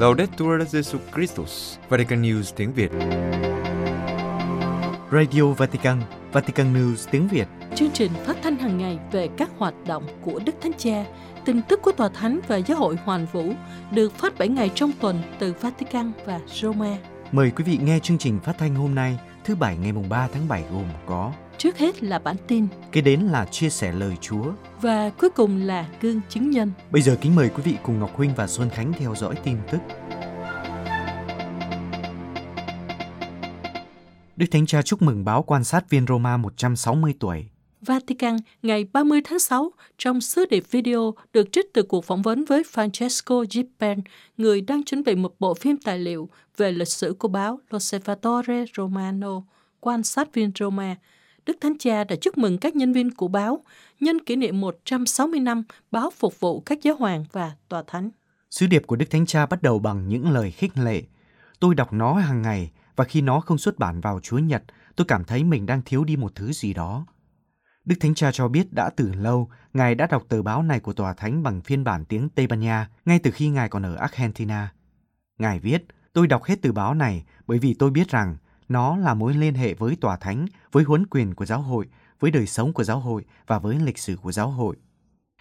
Laudetur 0.00 0.60
Jesus 0.60 0.98
Christus, 1.14 1.78
Vatican 1.88 2.22
News 2.22 2.42
tiếng 2.56 2.72
Việt. 2.72 2.90
Radio 5.12 5.44
Vatican, 5.44 6.02
Vatican 6.32 6.74
News 6.74 7.08
tiếng 7.10 7.28
Việt. 7.28 7.48
Chương 7.74 7.90
trình 7.90 8.12
phát 8.26 8.36
thanh 8.42 8.56
hàng 8.56 8.78
ngày 8.78 8.98
về 9.12 9.28
các 9.36 9.50
hoạt 9.58 9.74
động 9.86 10.06
của 10.22 10.40
Đức 10.44 10.52
Thánh 10.60 10.72
Cha, 10.78 11.04
tin 11.44 11.62
tức 11.62 11.82
của 11.82 11.92
Tòa 11.92 12.08
Thánh 12.08 12.40
và 12.48 12.56
Giáo 12.56 12.78
hội 12.78 12.96
Hoàn 13.04 13.26
Vũ 13.32 13.52
được 13.90 14.12
phát 14.18 14.38
7 14.38 14.48
ngày 14.48 14.70
trong 14.74 14.92
tuần 15.00 15.22
từ 15.38 15.54
Vatican 15.60 16.12
và 16.26 16.40
Roma. 16.46 16.96
Mời 17.32 17.50
quý 17.56 17.64
vị 17.64 17.78
nghe 17.82 17.98
chương 17.98 18.18
trình 18.18 18.40
phát 18.40 18.58
thanh 18.58 18.74
hôm 18.74 18.94
nay, 18.94 19.18
thứ 19.44 19.54
Bảy 19.54 19.76
ngày 19.76 19.92
mùng 19.92 20.08
3 20.08 20.28
tháng 20.32 20.48
7 20.48 20.64
gồm 20.72 20.84
có 21.06 21.32
Trước 21.60 21.78
hết 21.78 22.02
là 22.02 22.18
bản 22.18 22.36
tin 22.46 22.66
Kế 22.92 23.00
đến 23.00 23.20
là 23.20 23.44
chia 23.44 23.70
sẻ 23.70 23.92
lời 23.92 24.16
Chúa. 24.20 24.52
và 24.80 25.10
cuối 25.10 25.30
cùng 25.30 25.62
là 25.62 25.88
gương 26.00 26.20
chứng 26.28 26.50
nhân. 26.50 26.72
Bây 26.90 27.02
giờ 27.02 27.16
kính 27.20 27.34
mời 27.36 27.48
quý 27.48 27.62
vị 27.62 27.76
cùng 27.82 27.98
Ngọc 27.98 28.16
Huynh 28.16 28.34
và 28.36 28.46
Xuân 28.46 28.70
Khánh 28.70 28.92
theo 28.92 29.14
dõi 29.14 29.34
tin 29.44 29.56
tức. 29.72 29.78
Đức 34.36 34.46
Thánh 34.50 34.66
Cha 34.66 34.82
chúc 34.82 35.02
mừng 35.02 35.24
báo 35.24 35.42
quan 35.42 35.64
sát 35.64 35.90
viên 35.90 36.06
Roma 36.06 36.36
160 36.36 37.14
tuổi. 37.20 37.44
Vatican 37.80 38.36
ngày 38.62 38.84
30 38.92 39.20
tháng 39.24 39.38
6 39.38 39.72
trong 39.98 40.20
sứ 40.20 40.46
điệp 40.50 40.64
video 40.70 41.14
được 41.32 41.52
trích 41.52 41.72
từ 41.72 41.82
cuộc 41.82 42.04
phỏng 42.04 42.22
vấn 42.22 42.44
với 42.44 42.62
Francesco 42.72 43.44
Gippen, 43.50 44.00
người 44.36 44.60
đang 44.60 44.84
chuẩn 44.84 45.04
bị 45.04 45.14
một 45.14 45.34
bộ 45.38 45.54
phim 45.54 45.76
tài 45.76 45.98
liệu 45.98 46.28
về 46.56 46.72
lịch 46.72 46.88
sử 46.88 47.14
của 47.18 47.28
báo 47.28 47.60
L'Osservatore 47.70 48.64
Romano, 48.76 49.42
quan 49.80 50.02
sát 50.02 50.34
viên 50.34 50.52
Roma. 50.58 50.96
Đức 51.46 51.56
Thánh 51.60 51.78
Cha 51.78 52.04
đã 52.04 52.16
chúc 52.20 52.38
mừng 52.38 52.58
các 52.58 52.76
nhân 52.76 52.92
viên 52.92 53.14
của 53.14 53.28
báo 53.28 53.64
nhân 54.00 54.18
kỷ 54.24 54.36
niệm 54.36 54.60
160 54.60 55.40
năm 55.40 55.62
báo 55.90 56.10
phục 56.10 56.40
vụ 56.40 56.60
các 56.60 56.82
giáo 56.82 56.94
hoàng 56.94 57.24
và 57.32 57.52
tòa 57.68 57.82
thánh. 57.86 58.10
Sứ 58.50 58.66
điệp 58.66 58.82
của 58.86 58.96
Đức 58.96 59.10
Thánh 59.10 59.26
Cha 59.26 59.46
bắt 59.46 59.62
đầu 59.62 59.78
bằng 59.78 60.08
những 60.08 60.30
lời 60.30 60.50
khích 60.50 60.78
lệ. 60.78 61.02
Tôi 61.60 61.74
đọc 61.74 61.92
nó 61.92 62.14
hàng 62.14 62.42
ngày 62.42 62.70
và 62.96 63.04
khi 63.04 63.20
nó 63.20 63.40
không 63.40 63.58
xuất 63.58 63.78
bản 63.78 64.00
vào 64.00 64.20
Chúa 64.20 64.38
Nhật, 64.38 64.62
tôi 64.96 65.04
cảm 65.04 65.24
thấy 65.24 65.44
mình 65.44 65.66
đang 65.66 65.82
thiếu 65.82 66.04
đi 66.04 66.16
một 66.16 66.34
thứ 66.34 66.52
gì 66.52 66.74
đó. 66.74 67.06
Đức 67.84 67.96
Thánh 68.00 68.14
Cha 68.14 68.32
cho 68.32 68.48
biết 68.48 68.72
đã 68.72 68.90
từ 68.96 69.12
lâu 69.12 69.50
Ngài 69.72 69.94
đã 69.94 70.06
đọc 70.06 70.24
tờ 70.28 70.42
báo 70.42 70.62
này 70.62 70.80
của 70.80 70.92
Tòa 70.92 71.14
Thánh 71.14 71.42
bằng 71.42 71.60
phiên 71.60 71.84
bản 71.84 72.04
tiếng 72.04 72.28
Tây 72.28 72.46
Ban 72.46 72.60
Nha 72.60 72.88
ngay 73.04 73.18
từ 73.18 73.30
khi 73.30 73.48
Ngài 73.48 73.68
còn 73.68 73.82
ở 73.82 73.94
Argentina. 73.94 74.72
Ngài 75.38 75.60
viết, 75.60 75.84
tôi 76.12 76.26
đọc 76.26 76.44
hết 76.44 76.62
tờ 76.62 76.72
báo 76.72 76.94
này 76.94 77.24
bởi 77.46 77.58
vì 77.58 77.74
tôi 77.74 77.90
biết 77.90 78.08
rằng 78.08 78.36
nó 78.70 78.96
là 78.96 79.14
mối 79.14 79.34
liên 79.34 79.54
hệ 79.54 79.74
với 79.74 79.96
Tòa 79.96 80.16
Thánh, 80.16 80.46
với 80.72 80.84
huấn 80.84 81.06
quyền 81.06 81.34
của 81.34 81.46
giáo 81.46 81.60
hội, 81.60 81.86
với 82.20 82.30
đời 82.30 82.46
sống 82.46 82.72
của 82.72 82.84
giáo 82.84 83.00
hội 83.00 83.24
và 83.46 83.58
với 83.58 83.76
lịch 83.76 83.98
sử 83.98 84.16
của 84.16 84.32
giáo 84.32 84.50
hội. 84.50 84.76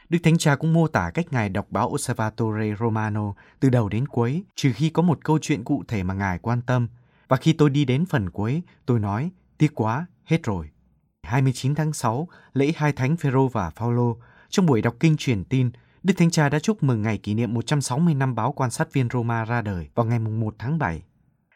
Đức 0.09 0.19
Thánh 0.23 0.37
Cha 0.37 0.55
cũng 0.55 0.73
mô 0.73 0.87
tả 0.87 1.11
cách 1.13 1.25
Ngài 1.33 1.49
đọc 1.49 1.67
báo 1.69 1.89
Osservatore 1.89 2.75
Romano 2.79 3.33
từ 3.59 3.69
đầu 3.69 3.89
đến 3.89 4.07
cuối, 4.07 4.43
trừ 4.55 4.71
khi 4.75 4.89
có 4.89 5.01
một 5.01 5.25
câu 5.25 5.39
chuyện 5.41 5.63
cụ 5.63 5.83
thể 5.87 6.03
mà 6.03 6.13
Ngài 6.13 6.39
quan 6.39 6.61
tâm. 6.61 6.87
Và 7.27 7.37
khi 7.37 7.53
tôi 7.53 7.69
đi 7.69 7.85
đến 7.85 8.05
phần 8.05 8.29
cuối, 8.29 8.61
tôi 8.85 8.99
nói, 8.99 9.31
tiếc 9.57 9.75
quá, 9.75 10.05
hết 10.25 10.43
rồi. 10.43 10.69
29 11.23 11.75
tháng 11.75 11.93
6, 11.93 12.27
lễ 12.53 12.71
hai 12.75 12.91
thánh 12.91 13.17
Phêrô 13.17 13.47
và 13.47 13.69
Phaolô, 13.69 14.17
trong 14.49 14.65
buổi 14.65 14.81
đọc 14.81 14.95
kinh 14.99 15.17
truyền 15.17 15.43
tin, 15.43 15.71
Đức 16.03 16.13
Thánh 16.17 16.31
Cha 16.31 16.49
đã 16.49 16.59
chúc 16.59 16.83
mừng 16.83 17.01
ngày 17.01 17.17
kỷ 17.17 17.33
niệm 17.33 17.53
160 17.53 18.13
năm 18.13 18.35
báo 18.35 18.51
quan 18.51 18.71
sát 18.71 18.93
viên 18.93 19.09
Roma 19.13 19.45
ra 19.45 19.61
đời 19.61 19.89
vào 19.95 20.05
ngày 20.05 20.19
1 20.19 20.55
tháng 20.59 20.79
7. 20.79 21.03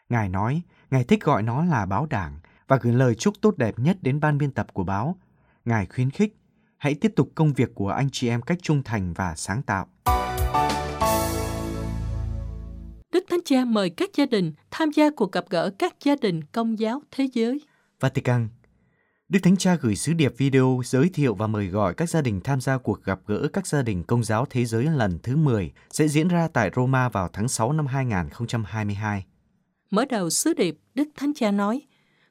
Ngài 0.08 0.28
nói, 0.28 0.62
Ngài 0.90 1.04
thích 1.04 1.24
gọi 1.24 1.42
nó 1.42 1.64
là 1.64 1.86
báo 1.86 2.06
đảng 2.10 2.38
và 2.68 2.78
gửi 2.82 2.92
lời 2.92 3.14
chúc 3.14 3.34
tốt 3.40 3.56
đẹp 3.56 3.78
nhất 3.78 3.96
đến 4.02 4.20
ban 4.20 4.38
biên 4.38 4.50
tập 4.50 4.66
của 4.72 4.84
báo. 4.84 5.16
Ngài 5.64 5.86
khuyến 5.86 6.10
khích, 6.10 6.36
hãy 6.76 6.94
tiếp 6.94 7.12
tục 7.16 7.32
công 7.34 7.52
việc 7.52 7.74
của 7.74 7.88
anh 7.88 8.08
chị 8.12 8.28
em 8.28 8.42
cách 8.42 8.58
trung 8.62 8.82
thành 8.82 9.12
và 9.12 9.34
sáng 9.36 9.62
tạo. 9.62 9.86
Đức 13.12 13.24
Thánh 13.30 13.40
Cha 13.44 13.64
mời 13.64 13.90
các 13.90 14.10
gia 14.14 14.26
đình 14.26 14.52
tham 14.70 14.90
gia 14.90 15.10
cuộc 15.10 15.32
gặp 15.32 15.44
gỡ 15.50 15.70
các 15.78 15.94
gia 16.04 16.16
đình 16.16 16.42
công 16.52 16.78
giáo 16.78 17.02
thế 17.10 17.28
giới. 17.32 17.60
Vatican 18.00 18.48
Đức 19.28 19.40
Thánh 19.42 19.56
Cha 19.56 19.74
gửi 19.80 19.96
sứ 19.96 20.12
điệp 20.12 20.34
video 20.38 20.80
giới 20.84 21.08
thiệu 21.14 21.34
và 21.34 21.46
mời 21.46 21.66
gọi 21.66 21.94
các 21.94 22.08
gia 22.10 22.20
đình 22.20 22.40
tham 22.44 22.60
gia 22.60 22.78
cuộc 22.78 23.04
gặp 23.04 23.20
gỡ 23.26 23.48
các 23.52 23.66
gia 23.66 23.82
đình 23.82 24.02
công 24.02 24.24
giáo 24.24 24.46
thế 24.50 24.64
giới 24.64 24.84
lần 24.84 25.18
thứ 25.22 25.36
10 25.36 25.72
sẽ 25.90 26.08
diễn 26.08 26.28
ra 26.28 26.48
tại 26.48 26.70
Roma 26.76 27.08
vào 27.08 27.28
tháng 27.32 27.48
6 27.48 27.72
năm 27.72 27.86
2022. 27.86 29.24
Mở 29.94 30.04
đầu 30.04 30.30
sứ 30.30 30.52
điệp, 30.54 30.76
Đức 30.94 31.08
Thánh 31.16 31.34
Cha 31.34 31.50
nói, 31.50 31.82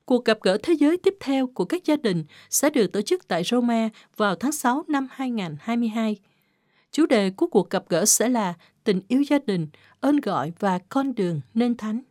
cuộc 0.06 0.26
gặp 0.26 0.38
gỡ 0.42 0.58
thế 0.64 0.74
giới 0.74 0.98
tiếp 0.98 1.14
theo 1.20 1.48
của 1.48 1.66
các 1.66 1.86
gia 1.86 1.96
đình 1.96 2.24
sẽ 2.50 2.70
được 2.70 2.88
tổ 2.88 3.02
chức 3.02 3.28
tại 3.28 3.44
Roma 3.44 3.90
vào 4.18 4.36
tháng 4.36 4.52
6 4.52 4.84
năm 4.88 5.08
2022. 5.12 6.18
Chủ 6.92 7.06
đề 7.06 7.30
của 7.30 7.48
cuộc 7.48 7.70
gặp 7.70 7.84
gỡ 7.90 8.06
sẽ 8.06 8.30
là 8.30 8.54
tình 8.84 9.02
yêu 9.08 9.24
gia 9.30 9.40
đình, 9.46 9.68
ơn 10.00 10.20
gọi 10.20 10.52
và 10.60 10.80
con 10.90 11.16
đường 11.16 11.42
nên 11.54 11.78
thánh. 11.78 12.02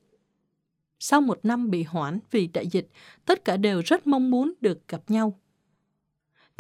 Sau 0.99 1.21
một 1.21 1.39
năm 1.43 1.71
bị 1.71 1.83
hoãn 1.83 2.19
vì 2.31 2.47
đại 2.47 2.67
dịch, 2.67 2.89
tất 3.25 3.45
cả 3.45 3.57
đều 3.57 3.81
rất 3.85 4.07
mong 4.07 4.31
muốn 4.31 4.53
được 4.61 4.89
gặp 4.89 5.03
nhau. 5.09 5.39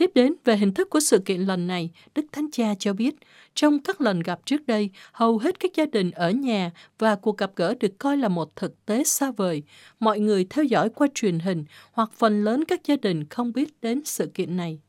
Tiếp 0.03 0.11
đến 0.15 0.35
về 0.45 0.57
hình 0.57 0.75
thức 0.75 0.91
của 0.91 1.01
sự 1.01 1.19
kiện 1.19 1.41
lần 1.41 1.67
này, 1.67 1.91
Đức 2.15 2.27
Thánh 2.33 2.51
Cha 2.53 2.75
cho 2.79 2.93
biết, 2.93 3.15
trong 3.55 3.79
các 3.79 4.01
lần 4.01 4.21
gặp 4.21 4.41
trước 4.47 4.67
đây, 4.67 4.91
hầu 5.13 5.39
hết 5.39 5.61
các 5.61 5.75
gia 5.75 5.87
đình 5.87 6.11
ở 6.11 6.31
nhà 6.31 6.71
và 6.99 7.17
cuộc 7.17 7.39
gặp 7.39 7.51
gỡ 7.57 7.75
được 7.81 7.99
coi 7.99 8.17
là 8.17 8.29
một 8.29 8.57
thực 8.57 8.87
tế 8.87 9.05
xa 9.05 9.31
vời. 9.31 9.63
Mọi 10.01 10.21
người 10.21 10.47
theo 10.51 10.65
dõi 10.65 10.89
qua 10.89 11.09
truyền 11.15 11.39
hình 11.39 11.65
hoặc 11.93 12.11
phần 12.17 12.45
lớn 12.45 12.65
các 12.65 12.81
gia 12.85 12.97
đình 12.97 13.25
không 13.31 13.53
biết 13.53 13.81
đến 13.83 14.01
sự 14.05 14.27
kiện 14.35 14.57
này. 14.57 14.81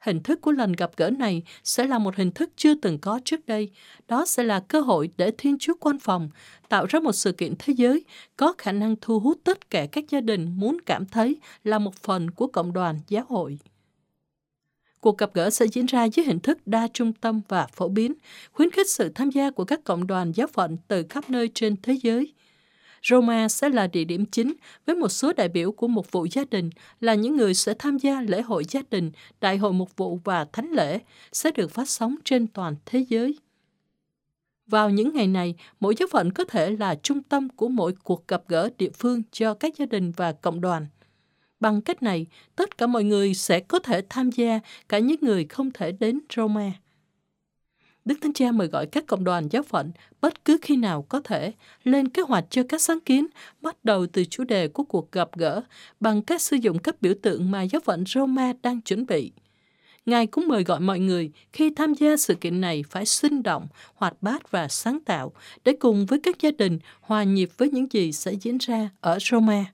Hình 0.00 0.22
thức 0.22 0.40
của 0.40 0.52
lần 0.52 0.72
gặp 0.72 0.90
gỡ 0.96 1.10
này 1.10 1.42
sẽ 1.64 1.84
là 1.84 1.98
một 1.98 2.16
hình 2.16 2.30
thức 2.30 2.50
chưa 2.56 2.74
từng 2.74 2.98
có 2.98 3.20
trước 3.24 3.46
đây. 3.46 3.70
Đó 4.08 4.24
sẽ 4.26 4.42
là 4.42 4.60
cơ 4.60 4.80
hội 4.80 5.10
để 5.16 5.32
Thiên 5.38 5.58
Chúa 5.58 5.74
quan 5.80 5.98
phòng 5.98 6.30
tạo 6.68 6.86
ra 6.86 7.00
một 7.00 7.12
sự 7.12 7.32
kiện 7.32 7.54
thế 7.58 7.74
giới 7.76 8.04
có 8.36 8.54
khả 8.58 8.72
năng 8.72 8.96
thu 9.00 9.20
hút 9.20 9.38
tất 9.44 9.70
cả 9.70 9.86
các 9.92 10.04
gia 10.10 10.20
đình 10.20 10.52
muốn 10.56 10.76
cảm 10.86 11.06
thấy 11.06 11.36
là 11.64 11.78
một 11.78 11.94
phần 11.94 12.30
của 12.30 12.46
cộng 12.46 12.72
đoàn 12.72 12.98
giáo 13.08 13.24
hội. 13.28 13.58
Cuộc 15.02 15.18
gặp 15.18 15.30
gỡ 15.34 15.50
sẽ 15.50 15.66
diễn 15.66 15.86
ra 15.86 16.04
dưới 16.04 16.26
hình 16.26 16.40
thức 16.40 16.58
đa 16.66 16.88
trung 16.92 17.12
tâm 17.12 17.40
và 17.48 17.66
phổ 17.72 17.88
biến, 17.88 18.14
khuyến 18.52 18.70
khích 18.70 18.90
sự 18.90 19.08
tham 19.14 19.30
gia 19.30 19.50
của 19.50 19.64
các 19.64 19.84
cộng 19.84 20.06
đoàn 20.06 20.32
giáo 20.32 20.46
phận 20.46 20.76
từ 20.88 21.04
khắp 21.08 21.30
nơi 21.30 21.50
trên 21.54 21.76
thế 21.82 21.98
giới. 22.02 22.32
Roma 23.02 23.48
sẽ 23.48 23.68
là 23.68 23.86
địa 23.86 24.04
điểm 24.04 24.26
chính 24.26 24.52
với 24.86 24.96
một 24.96 25.08
số 25.08 25.32
đại 25.32 25.48
biểu 25.48 25.72
của 25.72 25.88
một 25.88 26.12
vụ 26.12 26.26
gia 26.30 26.44
đình 26.50 26.70
là 27.00 27.14
những 27.14 27.36
người 27.36 27.54
sẽ 27.54 27.74
tham 27.78 27.98
gia 27.98 28.20
lễ 28.20 28.42
hội 28.42 28.64
gia 28.68 28.80
đình, 28.90 29.12
đại 29.40 29.56
hội 29.56 29.72
mục 29.72 29.96
vụ 29.96 30.18
và 30.24 30.46
thánh 30.52 30.70
lễ 30.70 30.98
sẽ 31.32 31.50
được 31.50 31.70
phát 31.70 31.88
sóng 31.88 32.16
trên 32.24 32.46
toàn 32.46 32.76
thế 32.86 33.04
giới. 33.08 33.38
Vào 34.66 34.90
những 34.90 35.14
ngày 35.14 35.26
này, 35.26 35.54
mỗi 35.80 35.94
giáo 35.98 36.08
phận 36.12 36.32
có 36.32 36.44
thể 36.44 36.70
là 36.70 36.94
trung 36.94 37.22
tâm 37.22 37.48
của 37.48 37.68
mỗi 37.68 37.92
cuộc 38.04 38.28
gặp 38.28 38.42
gỡ 38.48 38.70
địa 38.78 38.90
phương 38.98 39.22
cho 39.32 39.54
các 39.54 39.76
gia 39.78 39.86
đình 39.86 40.12
và 40.16 40.32
cộng 40.32 40.60
đoàn. 40.60 40.86
Bằng 41.62 41.80
cách 41.80 42.02
này, 42.02 42.26
tất 42.56 42.78
cả 42.78 42.86
mọi 42.86 43.04
người 43.04 43.34
sẽ 43.34 43.60
có 43.60 43.78
thể 43.78 44.02
tham 44.08 44.30
gia, 44.30 44.60
cả 44.88 44.98
những 44.98 45.20
người 45.20 45.44
không 45.44 45.70
thể 45.70 45.92
đến 45.92 46.20
Roma. 46.36 46.72
Đức 48.04 48.14
Thánh 48.22 48.32
Cha 48.32 48.52
mời 48.52 48.68
gọi 48.68 48.86
các 48.86 49.06
cộng 49.06 49.24
đoàn 49.24 49.48
giáo 49.50 49.62
phận 49.62 49.92
bất 50.20 50.44
cứ 50.44 50.58
khi 50.62 50.76
nào 50.76 51.02
có 51.02 51.20
thể 51.20 51.52
lên 51.84 52.08
kế 52.08 52.22
hoạch 52.22 52.44
cho 52.50 52.62
các 52.68 52.80
sáng 52.80 53.00
kiến 53.00 53.26
bắt 53.60 53.84
đầu 53.84 54.06
từ 54.06 54.24
chủ 54.24 54.44
đề 54.44 54.68
của 54.68 54.84
cuộc 54.84 55.12
gặp 55.12 55.28
gỡ 55.36 55.62
bằng 56.00 56.22
cách 56.22 56.42
sử 56.42 56.56
dụng 56.56 56.78
các 56.78 57.02
biểu 57.02 57.14
tượng 57.22 57.50
mà 57.50 57.62
giáo 57.62 57.80
phận 57.80 58.04
Roma 58.06 58.52
đang 58.62 58.80
chuẩn 58.80 59.06
bị. 59.06 59.32
Ngài 60.06 60.26
cũng 60.26 60.48
mời 60.48 60.64
gọi 60.64 60.80
mọi 60.80 60.98
người 60.98 61.30
khi 61.52 61.70
tham 61.76 61.94
gia 61.94 62.16
sự 62.16 62.34
kiện 62.34 62.60
này 62.60 62.84
phải 62.90 63.06
sinh 63.06 63.42
động, 63.42 63.66
hoạt 63.94 64.14
bát 64.20 64.50
và 64.50 64.68
sáng 64.68 65.00
tạo 65.00 65.32
để 65.64 65.72
cùng 65.80 66.06
với 66.06 66.20
các 66.22 66.40
gia 66.40 66.50
đình 66.50 66.78
hòa 67.00 67.22
nhịp 67.22 67.50
với 67.58 67.70
những 67.70 67.86
gì 67.90 68.12
sẽ 68.12 68.32
diễn 68.32 68.58
ra 68.58 68.90
ở 69.00 69.18
Roma. 69.20 69.64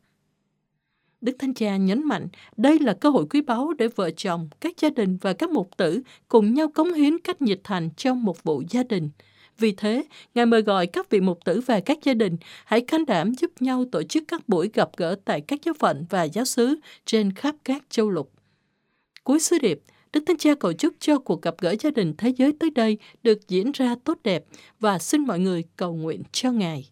Đức 1.20 1.36
Thánh 1.38 1.54
Cha 1.54 1.76
nhấn 1.76 2.04
mạnh 2.04 2.28
đây 2.56 2.78
là 2.78 2.94
cơ 2.94 3.10
hội 3.10 3.26
quý 3.30 3.40
báu 3.40 3.72
để 3.78 3.88
vợ 3.88 4.10
chồng, 4.10 4.48
các 4.60 4.74
gia 4.78 4.90
đình 4.90 5.18
và 5.20 5.32
các 5.32 5.50
mục 5.50 5.76
tử 5.76 6.02
cùng 6.28 6.54
nhau 6.54 6.68
cống 6.68 6.92
hiến 6.92 7.18
cách 7.18 7.42
nhiệt 7.42 7.60
thành 7.64 7.90
trong 7.96 8.24
một 8.24 8.44
vụ 8.44 8.62
gia 8.70 8.82
đình. 8.82 9.10
Vì 9.58 9.72
thế, 9.72 10.04
Ngài 10.34 10.46
mời 10.46 10.62
gọi 10.62 10.86
các 10.86 11.10
vị 11.10 11.20
mục 11.20 11.44
tử 11.44 11.60
và 11.66 11.80
các 11.80 11.98
gia 12.02 12.14
đình 12.14 12.36
hãy 12.64 12.80
can 12.80 13.06
đảm 13.06 13.34
giúp 13.34 13.50
nhau 13.60 13.84
tổ 13.92 14.02
chức 14.02 14.24
các 14.28 14.48
buổi 14.48 14.70
gặp 14.74 14.90
gỡ 14.96 15.16
tại 15.24 15.40
các 15.40 15.60
giáo 15.64 15.74
phận 15.78 16.04
và 16.10 16.22
giáo 16.22 16.44
xứ 16.44 16.76
trên 17.06 17.32
khắp 17.32 17.54
các 17.64 17.84
châu 17.90 18.10
lục. 18.10 18.32
Cuối 19.24 19.40
sứ 19.40 19.58
điệp, 19.58 19.80
Đức 20.12 20.24
Thánh 20.26 20.36
Cha 20.36 20.54
cầu 20.54 20.72
chúc 20.72 20.94
cho 20.98 21.18
cuộc 21.18 21.42
gặp 21.42 21.54
gỡ 21.58 21.74
gia 21.80 21.90
đình 21.90 22.14
thế 22.18 22.32
giới 22.36 22.52
tới 22.60 22.70
đây 22.70 22.98
được 23.22 23.48
diễn 23.48 23.72
ra 23.72 23.94
tốt 24.04 24.18
đẹp 24.24 24.44
và 24.80 24.98
xin 24.98 25.20
mọi 25.20 25.38
người 25.38 25.64
cầu 25.76 25.94
nguyện 25.94 26.22
cho 26.32 26.52
Ngài. 26.52 26.88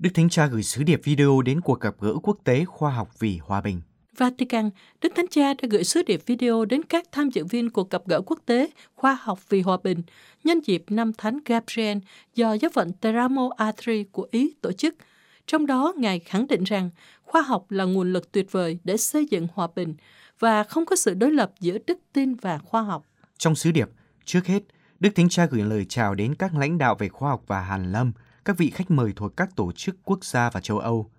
Đức 0.00 0.10
Thánh 0.14 0.28
Cha 0.28 0.46
gửi 0.46 0.62
sứ 0.62 0.82
điệp 0.82 1.00
video 1.04 1.42
đến 1.42 1.60
cuộc 1.60 1.80
gặp 1.80 1.94
gỡ 2.00 2.14
quốc 2.22 2.38
tế 2.44 2.64
khoa 2.64 2.90
học 2.90 3.18
vì 3.18 3.38
hòa 3.38 3.60
bình. 3.60 3.80
Vatican, 4.16 4.70
Đức 5.00 5.12
Thánh 5.16 5.26
Cha 5.30 5.54
đã 5.54 5.68
gửi 5.70 5.84
sứ 5.84 6.02
điệp 6.02 6.22
video 6.26 6.64
đến 6.64 6.82
các 6.82 7.04
tham 7.12 7.30
dự 7.30 7.44
viên 7.44 7.70
cuộc 7.70 7.90
gặp 7.90 8.02
gỡ 8.06 8.20
quốc 8.26 8.38
tế 8.46 8.70
khoa 8.94 9.18
học 9.22 9.48
vì 9.48 9.60
hòa 9.60 9.76
bình 9.84 10.02
nhân 10.44 10.60
dịp 10.60 10.84
năm 10.88 11.12
Thánh 11.18 11.38
Gabriel 11.46 11.98
do 12.34 12.52
giáo 12.52 12.70
phận 12.74 12.92
Teramo 12.92 13.50
Atri 13.56 14.04
của 14.04 14.28
Ý 14.30 14.54
tổ 14.60 14.72
chức. 14.72 14.94
Trong 15.46 15.66
đó, 15.66 15.92
Ngài 15.96 16.18
khẳng 16.18 16.46
định 16.46 16.64
rằng 16.64 16.90
khoa 17.22 17.42
học 17.42 17.70
là 17.70 17.84
nguồn 17.84 18.12
lực 18.12 18.32
tuyệt 18.32 18.52
vời 18.52 18.78
để 18.84 18.96
xây 18.96 19.26
dựng 19.30 19.46
hòa 19.54 19.68
bình 19.74 19.94
và 20.38 20.64
không 20.64 20.86
có 20.86 20.96
sự 20.96 21.14
đối 21.14 21.32
lập 21.32 21.52
giữa 21.60 21.78
đức 21.86 21.98
tin 22.12 22.34
và 22.34 22.58
khoa 22.58 22.82
học. 22.82 23.04
Trong 23.38 23.54
sứ 23.54 23.70
điệp, 23.70 23.88
trước 24.24 24.46
hết, 24.46 24.62
Đức 25.00 25.10
Thánh 25.14 25.28
Cha 25.28 25.46
gửi 25.46 25.62
lời 25.62 25.86
chào 25.88 26.14
đến 26.14 26.34
các 26.34 26.54
lãnh 26.54 26.78
đạo 26.78 26.94
về 26.94 27.08
khoa 27.08 27.30
học 27.30 27.42
và 27.46 27.60
hàn 27.60 27.92
lâm, 27.92 28.12
các 28.44 28.58
vị 28.58 28.70
khách 28.70 28.90
mời 28.90 29.12
thuộc 29.16 29.36
các 29.36 29.56
tổ 29.56 29.72
chức 29.72 29.96
quốc 30.04 30.24
gia 30.24 30.50
và 30.50 30.60
châu 30.60 30.78
Âu. 30.78 31.10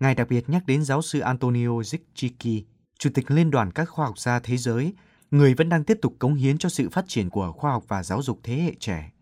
Ngài 0.00 0.14
đặc 0.14 0.28
biệt 0.28 0.48
nhắc 0.48 0.66
đến 0.66 0.84
giáo 0.84 1.02
sư 1.02 1.20
Antonio 1.20 1.68
Zicchiki, 1.68 2.62
Chủ 2.98 3.10
tịch 3.14 3.30
Liên 3.30 3.50
đoàn 3.50 3.70
các 3.70 3.88
khoa 3.88 4.06
học 4.06 4.18
gia 4.18 4.38
thế 4.38 4.56
giới, 4.56 4.94
người 5.30 5.54
vẫn 5.54 5.68
đang 5.68 5.84
tiếp 5.84 5.98
tục 6.02 6.16
cống 6.18 6.34
hiến 6.34 6.58
cho 6.58 6.68
sự 6.68 6.88
phát 6.88 7.04
triển 7.08 7.30
của 7.30 7.52
khoa 7.52 7.72
học 7.72 7.84
và 7.88 8.02
giáo 8.02 8.22
dục 8.22 8.40
thế 8.42 8.56
hệ 8.56 8.74
trẻ. 8.80 9.12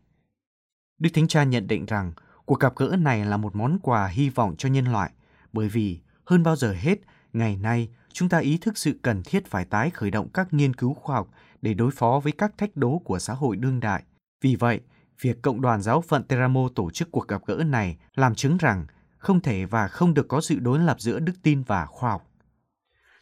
Đức 0.98 1.10
Thánh 1.14 1.28
Cha 1.28 1.44
nhận 1.44 1.66
định 1.66 1.86
rằng 1.86 2.12
cuộc 2.44 2.60
gặp 2.60 2.76
gỡ 2.76 2.96
này 2.98 3.24
là 3.24 3.36
một 3.36 3.56
món 3.56 3.78
quà 3.82 4.06
hy 4.06 4.28
vọng 4.28 4.54
cho 4.58 4.68
nhân 4.68 4.92
loại, 4.92 5.10
bởi 5.52 5.68
vì 5.68 6.00
hơn 6.24 6.42
bao 6.42 6.56
giờ 6.56 6.72
hết, 6.72 6.98
ngày 7.32 7.56
nay 7.56 7.88
chúng 8.12 8.28
ta 8.28 8.38
ý 8.38 8.58
thức 8.58 8.78
sự 8.78 8.98
cần 9.02 9.22
thiết 9.22 9.46
phải 9.46 9.64
tái 9.64 9.90
khởi 9.90 10.10
động 10.10 10.28
các 10.28 10.54
nghiên 10.54 10.74
cứu 10.74 10.94
khoa 10.94 11.16
học 11.16 11.30
để 11.62 11.74
đối 11.74 11.90
phó 11.90 12.20
với 12.24 12.32
các 12.32 12.58
thách 12.58 12.76
đố 12.76 12.98
của 13.04 13.18
xã 13.18 13.34
hội 13.34 13.56
đương 13.56 13.80
đại. 13.80 14.02
Vì 14.40 14.56
vậy, 14.56 14.80
việc 15.20 15.42
Cộng 15.42 15.60
đoàn 15.60 15.82
Giáo 15.82 16.00
phận 16.00 16.22
Teramo 16.22 16.68
tổ 16.74 16.90
chức 16.90 17.10
cuộc 17.10 17.28
gặp 17.28 17.42
gỡ 17.46 17.54
này 17.54 17.96
làm 18.14 18.34
chứng 18.34 18.56
rằng 18.56 18.86
không 19.18 19.40
thể 19.40 19.64
và 19.64 19.88
không 19.88 20.14
được 20.14 20.28
có 20.28 20.40
sự 20.40 20.58
đối 20.58 20.78
lập 20.78 21.00
giữa 21.00 21.18
đức 21.18 21.32
tin 21.42 21.62
và 21.62 21.86
khoa 21.86 22.10
học. 22.10 22.30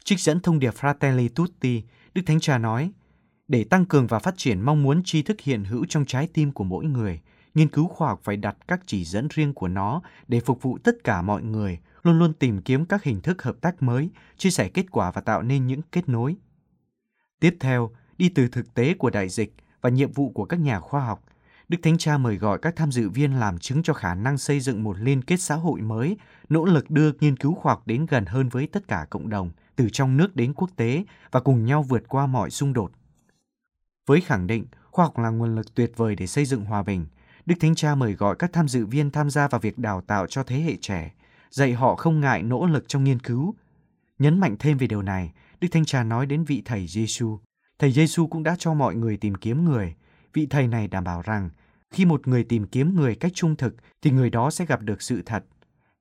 Trích 0.05 0.21
dẫn 0.21 0.41
thông 0.41 0.59
điệp 0.59 0.75
Fratelli 0.75 1.29
Tutti, 1.35 1.83
Đức 2.15 2.23
Thánh 2.27 2.41
Cha 2.41 2.59
nói, 2.59 2.93
để 3.49 3.65
tăng 3.65 3.85
cường 3.85 4.07
và 4.07 4.19
phát 4.19 4.35
triển 4.37 4.61
mong 4.61 4.83
muốn 4.83 5.03
tri 5.05 5.23
thức 5.23 5.41
hiện 5.41 5.65
hữu 5.65 5.85
trong 5.89 6.05
trái 6.05 6.29
tim 6.35 6.53
của 6.53 6.65
mỗi 6.65 6.85
người, 6.85 7.21
nghiên 7.55 7.69
cứu 7.69 7.89
khoa 7.89 8.09
học 8.09 8.21
phải 8.23 8.37
đặt 8.37 8.57
các 8.69 8.81
chỉ 8.87 9.05
dẫn 9.05 9.29
riêng 9.35 9.55
của 9.55 9.69
nó 9.69 10.03
để 10.29 10.41
phục 10.41 10.63
vụ 10.63 10.79
tất 10.79 11.05
cả 11.05 11.23
mọi 11.23 11.43
người, 11.43 11.79
luôn 12.03 12.19
luôn 12.19 12.33
tìm 12.33 12.63
kiếm 12.63 12.85
các 12.85 13.03
hình 13.03 13.21
thức 13.21 13.43
hợp 13.43 13.57
tác 13.61 13.83
mới, 13.83 14.11
chia 14.37 14.51
sẻ 14.51 14.69
kết 14.69 14.91
quả 14.91 15.11
và 15.11 15.21
tạo 15.21 15.43
nên 15.43 15.67
những 15.67 15.81
kết 15.93 16.09
nối. 16.09 16.37
Tiếp 17.41 17.57
theo, 17.61 17.91
đi 18.19 18.29
từ 18.29 18.49
thực 18.49 18.75
tế 18.75 18.95
của 18.95 19.11
đại 19.11 19.29
dịch 19.29 19.55
và 19.81 19.91
nhiệm 19.91 20.13
vụ 20.13 20.31
của 20.31 20.45
các 20.45 20.61
nhà 20.61 20.81
khoa 20.81 21.05
học, 21.05 21.25
Đức 21.73 21.79
Thánh 21.83 21.99
Cha 21.99 22.19
mời 22.19 22.37
gọi 22.37 22.59
các 22.63 22.77
tham 22.77 22.93
dự 22.93 23.09
viên 23.09 23.33
làm 23.41 23.59
chứng 23.59 23.83
cho 23.83 23.93
khả 23.93 24.15
năng 24.15 24.39
xây 24.39 24.61
dựng 24.61 24.83
một 24.83 24.99
liên 24.99 25.23
kết 25.23 25.41
xã 25.41 25.55
hội 25.55 25.81
mới, 25.81 26.17
nỗ 26.49 26.65
lực 26.65 26.91
đưa 26.91 27.13
nghiên 27.21 27.37
cứu 27.37 27.55
khoa 27.55 27.73
học 27.73 27.83
đến 27.87 28.07
gần 28.07 28.27
hơn 28.27 28.49
với 28.49 28.67
tất 28.67 28.89
cả 28.89 29.07
cộng 29.11 29.29
đồng, 29.29 29.51
từ 29.77 29.89
trong 29.93 30.17
nước 30.17 30.37
đến 30.37 30.53
quốc 30.55 30.71
tế 30.77 31.05
và 31.31 31.41
cùng 31.41 31.65
nhau 31.65 31.83
vượt 31.83 32.03
qua 32.09 32.27
mọi 32.27 32.51
xung 32.51 32.73
đột. 32.73 32.93
Với 34.07 34.21
khẳng 34.21 34.47
định 34.47 34.67
khoa 34.91 35.05
học 35.05 35.19
là 35.19 35.31
nguồn 35.31 35.55
lực 35.55 35.75
tuyệt 35.75 35.93
vời 35.97 36.17
để 36.17 36.27
xây 36.27 36.45
dựng 36.45 36.65
hòa 36.65 36.83
bình, 36.83 37.07
Đức 37.47 37.55
Thánh 37.61 37.75
Cha 37.75 37.95
mời 37.95 38.13
gọi 38.13 38.37
các 38.39 38.53
tham 38.53 38.69
dự 38.69 38.87
viên 38.87 39.11
tham 39.11 39.31
gia 39.31 39.49
vào 39.49 39.61
việc 39.61 39.79
đào 39.79 40.01
tạo 40.01 40.27
cho 40.27 40.43
thế 40.43 40.61
hệ 40.61 40.77
trẻ, 40.81 41.15
dạy 41.51 41.73
họ 41.73 41.97
không 41.97 42.21
ngại 42.21 42.43
nỗ 42.43 42.67
lực 42.67 42.85
trong 42.89 43.05
nghiên 43.05 43.19
cứu. 43.19 43.55
Nhấn 44.19 44.41
mạnh 44.41 44.57
thêm 44.59 44.79
về 44.79 44.87
điều 44.87 45.03
này, 45.03 45.33
Đức 45.61 45.69
Thánh 45.71 45.85
Cha 45.85 46.05
nói 46.05 46.27
đến 46.27 46.45
vị 46.45 46.63
thầy 46.65 46.87
Giêsu. 46.87 47.39
Thầy 47.79 47.93
Giêsu 47.93 48.27
cũng 48.27 48.43
đã 48.43 48.57
cho 48.59 48.75
mọi 48.75 48.95
người 48.95 49.17
tìm 49.17 49.35
kiếm 49.35 49.65
người. 49.65 49.95
Vị 50.35 50.47
thầy 50.51 50.69
này 50.69 50.89
đảm 50.89 51.05
bảo 51.05 51.23
rằng 51.23 51.51
khi 51.93 52.05
một 52.05 52.29
người 52.29 52.45
tìm 52.45 52.67
kiếm 52.67 52.95
người 52.97 53.15
cách 53.15 53.33
trung 53.35 53.57
thực 53.57 53.75
thì 54.03 54.11
người 54.11 54.31
đó 54.31 54.51
sẽ 54.51 54.67
gặp 54.67 54.83
được 54.83 55.03
sự 55.03 55.23
thật. 55.27 55.45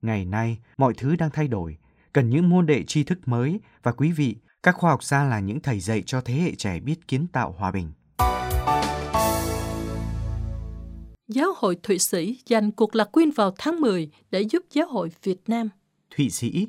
Ngày 0.02 0.26
nay, 0.26 0.58
mọi 0.78 0.94
thứ 0.94 1.16
đang 1.16 1.30
thay 1.30 1.48
đổi, 1.48 1.78
cần 2.14 2.30
những 2.30 2.50
môn 2.50 2.66
đệ 2.66 2.84
tri 2.84 3.04
thức 3.04 3.20
mới 3.26 3.60
và 3.84 3.92
quý 3.92 4.12
vị, 4.12 4.36
các 4.64 4.76
khoa 4.76 4.92
học 4.92 5.04
gia 5.04 5.24
là 5.24 5.40
những 5.40 5.60
thầy 5.60 5.80
dạy 5.80 6.04
cho 6.06 6.22
thế 6.22 6.34
hệ 6.34 6.56
trẻ 6.56 6.80
biết 6.80 7.08
kiến 7.08 7.28
tạo 7.28 7.56
hòa 7.58 7.72
bình. 7.72 7.92
Giáo 11.28 11.54
hội 11.58 11.78
Thụy 11.84 12.00
Sĩ 12.00 12.40
dành 12.46 12.72
cuộc 12.72 12.96
lạc 12.96 13.12
quyên 13.12 13.32
vào 13.32 13.54
tháng 13.58 13.82
10 13.82 14.10
để 14.32 14.42
giúp 14.42 14.64
Giáo 14.74 14.88
hội 14.88 15.10
Việt 15.24 15.42
Nam. 15.48 15.70
Thụy 16.18 16.30
Sĩ 16.30 16.68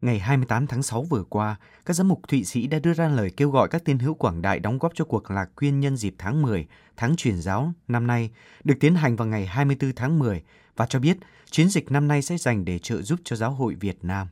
Ngày 0.00 0.18
28 0.18 0.66
tháng 0.66 0.82
6 0.82 1.02
vừa 1.02 1.24
qua, 1.24 1.56
các 1.86 1.94
giám 1.94 2.08
mục 2.08 2.28
Thụy 2.28 2.44
Sĩ 2.44 2.66
đã 2.66 2.78
đưa 2.78 2.94
ra 2.94 3.08
lời 3.08 3.30
kêu 3.36 3.50
gọi 3.50 3.68
các 3.68 3.84
tiên 3.84 3.98
hữu 3.98 4.14
quảng 4.14 4.42
đại 4.42 4.58
đóng 4.58 4.78
góp 4.78 4.92
cho 4.94 5.04
cuộc 5.04 5.30
lạc 5.30 5.46
quyên 5.56 5.80
nhân 5.80 5.96
dịp 5.96 6.14
tháng 6.18 6.42
10, 6.42 6.66
tháng 6.96 7.16
truyền 7.16 7.40
giáo 7.40 7.72
năm 7.88 8.06
nay, 8.06 8.30
được 8.64 8.74
tiến 8.80 8.94
hành 8.94 9.16
vào 9.16 9.28
ngày 9.28 9.46
24 9.46 9.92
tháng 9.96 10.18
10 10.18 10.42
và 10.76 10.86
cho 10.86 10.98
biết 10.98 11.16
chiến 11.50 11.68
dịch 11.68 11.90
năm 11.90 12.08
nay 12.08 12.22
sẽ 12.22 12.36
dành 12.36 12.64
để 12.64 12.78
trợ 12.78 13.02
giúp 13.02 13.20
cho 13.24 13.36
giáo 13.36 13.50
hội 13.50 13.74
Việt 13.74 14.04
Nam. 14.04 14.28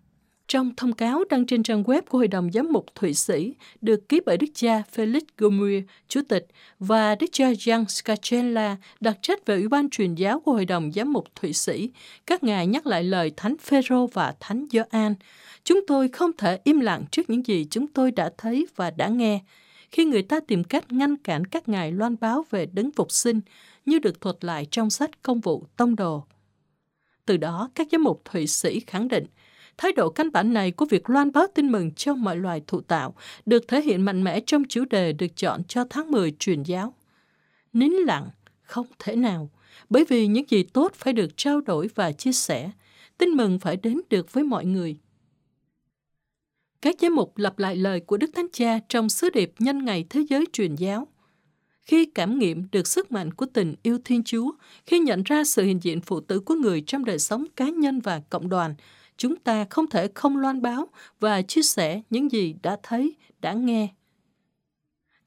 Trong 0.48 0.74
thông 0.76 0.92
cáo 0.92 1.24
đăng 1.30 1.46
trên 1.46 1.62
trang 1.62 1.82
web 1.82 2.02
của 2.08 2.18
Hội 2.18 2.28
đồng 2.28 2.52
Giám 2.52 2.72
mục 2.72 2.86
Thụy 2.94 3.14
Sĩ, 3.14 3.54
được 3.80 4.08
ký 4.08 4.20
bởi 4.26 4.36
Đức 4.36 4.46
cha 4.54 4.82
Felix 4.94 5.20
Gomuir, 5.38 5.84
Chủ 6.08 6.20
tịch, 6.28 6.46
và 6.78 7.14
Đức 7.14 7.26
cha 7.32 7.50
Jan 7.50 7.84
Scacella, 7.84 8.76
đặc 9.00 9.18
trách 9.22 9.46
về 9.46 9.54
Ủy 9.54 9.68
ban 9.68 9.90
truyền 9.90 10.14
giáo 10.14 10.40
của 10.40 10.52
Hội 10.52 10.64
đồng 10.64 10.92
Giám 10.92 11.12
mục 11.12 11.34
Thụy 11.34 11.52
Sĩ, 11.52 11.90
các 12.26 12.44
ngài 12.44 12.66
nhắc 12.66 12.86
lại 12.86 13.04
lời 13.04 13.32
Thánh 13.36 13.56
Phêrô 13.56 14.06
và 14.06 14.34
Thánh 14.40 14.66
Gioan. 14.72 15.14
Chúng 15.64 15.80
tôi 15.86 16.08
không 16.08 16.30
thể 16.38 16.58
im 16.64 16.80
lặng 16.80 17.04
trước 17.10 17.30
những 17.30 17.46
gì 17.46 17.66
chúng 17.70 17.86
tôi 17.86 18.10
đã 18.10 18.30
thấy 18.38 18.66
và 18.76 18.90
đã 18.90 19.08
nghe. 19.08 19.40
Khi 19.90 20.04
người 20.04 20.22
ta 20.22 20.40
tìm 20.40 20.64
cách 20.64 20.92
ngăn 20.92 21.16
cản 21.16 21.44
các 21.44 21.68
ngài 21.68 21.92
loan 21.92 22.16
báo 22.20 22.44
về 22.50 22.66
đấng 22.66 22.90
phục 22.90 23.12
sinh, 23.12 23.40
như 23.86 23.98
được 23.98 24.20
thuật 24.20 24.36
lại 24.40 24.66
trong 24.70 24.90
sách 24.90 25.22
công 25.22 25.40
vụ 25.40 25.64
tông 25.76 25.96
đồ. 25.96 26.24
Từ 27.26 27.36
đó, 27.36 27.70
các 27.74 27.88
giám 27.92 28.04
mục 28.04 28.22
Thụy 28.24 28.46
Sĩ 28.46 28.80
khẳng 28.80 29.08
định 29.08 29.26
Thái 29.78 29.92
độ 29.92 30.10
căn 30.10 30.32
bản 30.32 30.52
này 30.52 30.70
của 30.70 30.84
việc 30.84 31.10
loan 31.10 31.32
báo 31.32 31.46
tin 31.54 31.72
mừng 31.72 31.90
cho 31.90 32.14
mọi 32.14 32.36
loài 32.36 32.62
thụ 32.66 32.80
tạo 32.80 33.14
được 33.46 33.68
thể 33.68 33.82
hiện 33.82 34.02
mạnh 34.02 34.24
mẽ 34.24 34.40
trong 34.40 34.62
chủ 34.68 34.84
đề 34.90 35.12
được 35.12 35.36
chọn 35.36 35.64
cho 35.64 35.84
tháng 35.90 36.10
10 36.10 36.32
truyền 36.38 36.62
giáo. 36.62 36.94
Nín 37.72 37.92
lặng, 37.92 38.28
không 38.62 38.86
thể 38.98 39.16
nào, 39.16 39.50
bởi 39.90 40.04
vì 40.08 40.26
những 40.26 40.44
gì 40.48 40.62
tốt 40.62 40.92
phải 40.94 41.12
được 41.12 41.36
trao 41.36 41.60
đổi 41.60 41.88
và 41.94 42.12
chia 42.12 42.32
sẻ, 42.32 42.70
tin 43.18 43.28
mừng 43.28 43.58
phải 43.58 43.76
đến 43.76 44.00
được 44.10 44.32
với 44.32 44.44
mọi 44.44 44.64
người. 44.64 44.96
Các 46.82 46.94
giám 47.00 47.14
mục 47.14 47.38
lặp 47.38 47.58
lại 47.58 47.76
lời 47.76 48.00
của 48.00 48.16
Đức 48.16 48.30
Thánh 48.34 48.48
Cha 48.52 48.78
trong 48.88 49.08
sứ 49.08 49.30
điệp 49.30 49.52
nhân 49.58 49.84
ngày 49.84 50.04
Thế 50.10 50.24
giới 50.28 50.44
truyền 50.52 50.74
giáo. 50.74 51.08
Khi 51.82 52.06
cảm 52.06 52.38
nghiệm 52.38 52.66
được 52.72 52.86
sức 52.86 53.12
mạnh 53.12 53.32
của 53.32 53.46
tình 53.46 53.74
yêu 53.82 53.98
Thiên 54.04 54.22
Chúa, 54.24 54.52
khi 54.86 54.98
nhận 54.98 55.22
ra 55.22 55.44
sự 55.44 55.62
hiện 55.62 55.82
diện 55.82 56.00
phụ 56.00 56.20
tử 56.20 56.40
của 56.40 56.54
người 56.54 56.80
trong 56.86 57.04
đời 57.04 57.18
sống 57.18 57.44
cá 57.56 57.68
nhân 57.68 58.00
và 58.00 58.20
cộng 58.30 58.48
đoàn, 58.48 58.74
chúng 59.18 59.36
ta 59.36 59.66
không 59.70 59.86
thể 59.86 60.08
không 60.14 60.36
loan 60.36 60.62
báo 60.62 60.88
và 61.20 61.42
chia 61.42 61.62
sẻ 61.62 62.02
những 62.10 62.32
gì 62.32 62.54
đã 62.62 62.76
thấy, 62.82 63.16
đã 63.40 63.52
nghe. 63.52 63.88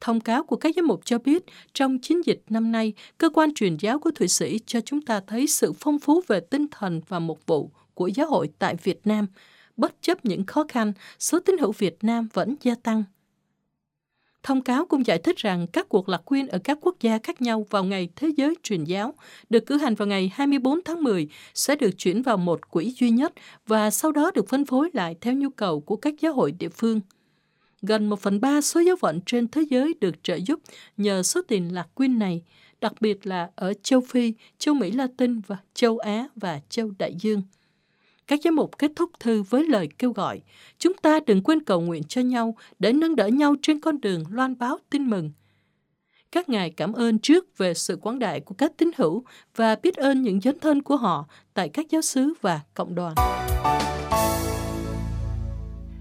Thông 0.01 0.19
cáo 0.19 0.43
của 0.43 0.55
các 0.55 0.75
giám 0.75 0.87
mục 0.87 1.01
cho 1.05 1.19
biết, 1.19 1.43
trong 1.73 1.99
chiến 1.99 2.25
dịch 2.25 2.41
năm 2.49 2.71
nay, 2.71 2.93
cơ 3.17 3.29
quan 3.29 3.53
truyền 3.53 3.77
giáo 3.77 3.99
của 3.99 4.11
Thụy 4.11 4.27
Sĩ 4.27 4.59
cho 4.65 4.81
chúng 4.81 5.01
ta 5.01 5.21
thấy 5.27 5.47
sự 5.47 5.73
phong 5.73 5.99
phú 5.99 6.21
về 6.27 6.39
tinh 6.39 6.65
thần 6.71 7.01
và 7.07 7.19
mục 7.19 7.39
vụ 7.47 7.71
của 7.93 8.07
giáo 8.07 8.27
hội 8.27 8.49
tại 8.59 8.75
Việt 8.83 9.07
Nam. 9.07 9.27
Bất 9.77 10.01
chấp 10.01 10.25
những 10.25 10.45
khó 10.45 10.65
khăn, 10.67 10.93
số 11.19 11.39
tín 11.39 11.57
hữu 11.57 11.71
Việt 11.71 11.97
Nam 12.01 12.27
vẫn 12.33 12.55
gia 12.61 12.75
tăng. 12.75 13.03
Thông 14.43 14.61
cáo 14.61 14.85
cũng 14.85 15.05
giải 15.05 15.17
thích 15.17 15.37
rằng 15.37 15.67
các 15.67 15.89
cuộc 15.89 16.09
lạc 16.09 16.21
quyên 16.25 16.47
ở 16.47 16.59
các 16.63 16.77
quốc 16.81 16.95
gia 17.01 17.17
khác 17.17 17.41
nhau 17.41 17.65
vào 17.69 17.83
ngày 17.83 18.09
Thế 18.15 18.31
giới 18.37 18.55
truyền 18.63 18.83
giáo 18.83 19.13
được 19.49 19.65
cử 19.65 19.77
hành 19.77 19.95
vào 19.95 20.07
ngày 20.07 20.31
24 20.33 20.79
tháng 20.85 21.03
10 21.03 21.27
sẽ 21.53 21.75
được 21.75 21.91
chuyển 21.97 22.21
vào 22.21 22.37
một 22.37 22.69
quỹ 22.69 22.93
duy 22.99 23.09
nhất 23.09 23.33
và 23.67 23.89
sau 23.89 24.11
đó 24.11 24.31
được 24.35 24.49
phân 24.49 24.65
phối 24.65 24.89
lại 24.93 25.15
theo 25.21 25.33
nhu 25.33 25.49
cầu 25.49 25.81
của 25.81 25.95
các 25.95 26.13
giáo 26.21 26.33
hội 26.33 26.51
địa 26.51 26.69
phương. 26.69 27.01
Gần 27.81 28.09
một 28.09 28.19
phần 28.19 28.41
ba 28.41 28.61
số 28.61 28.79
giáo 28.79 28.95
phận 28.95 29.19
trên 29.25 29.47
thế 29.47 29.61
giới 29.69 29.93
được 30.01 30.23
trợ 30.23 30.35
giúp 30.35 30.59
nhờ 30.97 31.23
số 31.23 31.41
tiền 31.47 31.73
lạc 31.73 31.87
quyên 31.95 32.19
này, 32.19 32.43
đặc 32.81 32.93
biệt 33.01 33.27
là 33.27 33.49
ở 33.55 33.73
châu 33.83 34.01
Phi, 34.01 34.33
châu 34.57 34.73
Mỹ 34.75 34.91
Latin 34.91 35.39
và 35.47 35.57
châu 35.73 35.97
Á 35.97 36.27
và 36.35 36.61
châu 36.69 36.91
Đại 36.99 37.15
Dương. 37.21 37.41
Các 38.31 38.39
giám 38.43 38.55
mục 38.55 38.77
kết 38.77 38.91
thúc 38.95 39.11
thư 39.19 39.43
với 39.43 39.67
lời 39.67 39.89
kêu 39.97 40.11
gọi, 40.11 40.41
chúng 40.77 40.93
ta 41.01 41.19
đừng 41.27 41.43
quên 41.43 41.63
cầu 41.63 41.81
nguyện 41.81 42.03
cho 42.03 42.21
nhau 42.21 42.55
để 42.79 42.93
nâng 42.93 43.15
đỡ 43.15 43.27
nhau 43.27 43.55
trên 43.61 43.79
con 43.79 44.01
đường 44.01 44.23
loan 44.29 44.57
báo 44.57 44.77
tin 44.89 45.09
mừng. 45.09 45.31
Các 46.31 46.49
ngài 46.49 46.69
cảm 46.69 46.93
ơn 46.93 47.19
trước 47.19 47.57
về 47.57 47.73
sự 47.73 47.95
quảng 47.95 48.19
đại 48.19 48.39
của 48.39 48.55
các 48.57 48.71
tín 48.77 48.91
hữu 48.97 49.23
và 49.55 49.75
biết 49.83 49.95
ơn 49.95 50.21
những 50.21 50.41
dấn 50.41 50.59
thân 50.59 50.81
của 50.81 50.95
họ 50.95 51.25
tại 51.53 51.69
các 51.69 51.85
giáo 51.89 52.01
xứ 52.01 52.33
và 52.41 52.59
cộng 52.73 52.95
đoàn. 52.95 53.15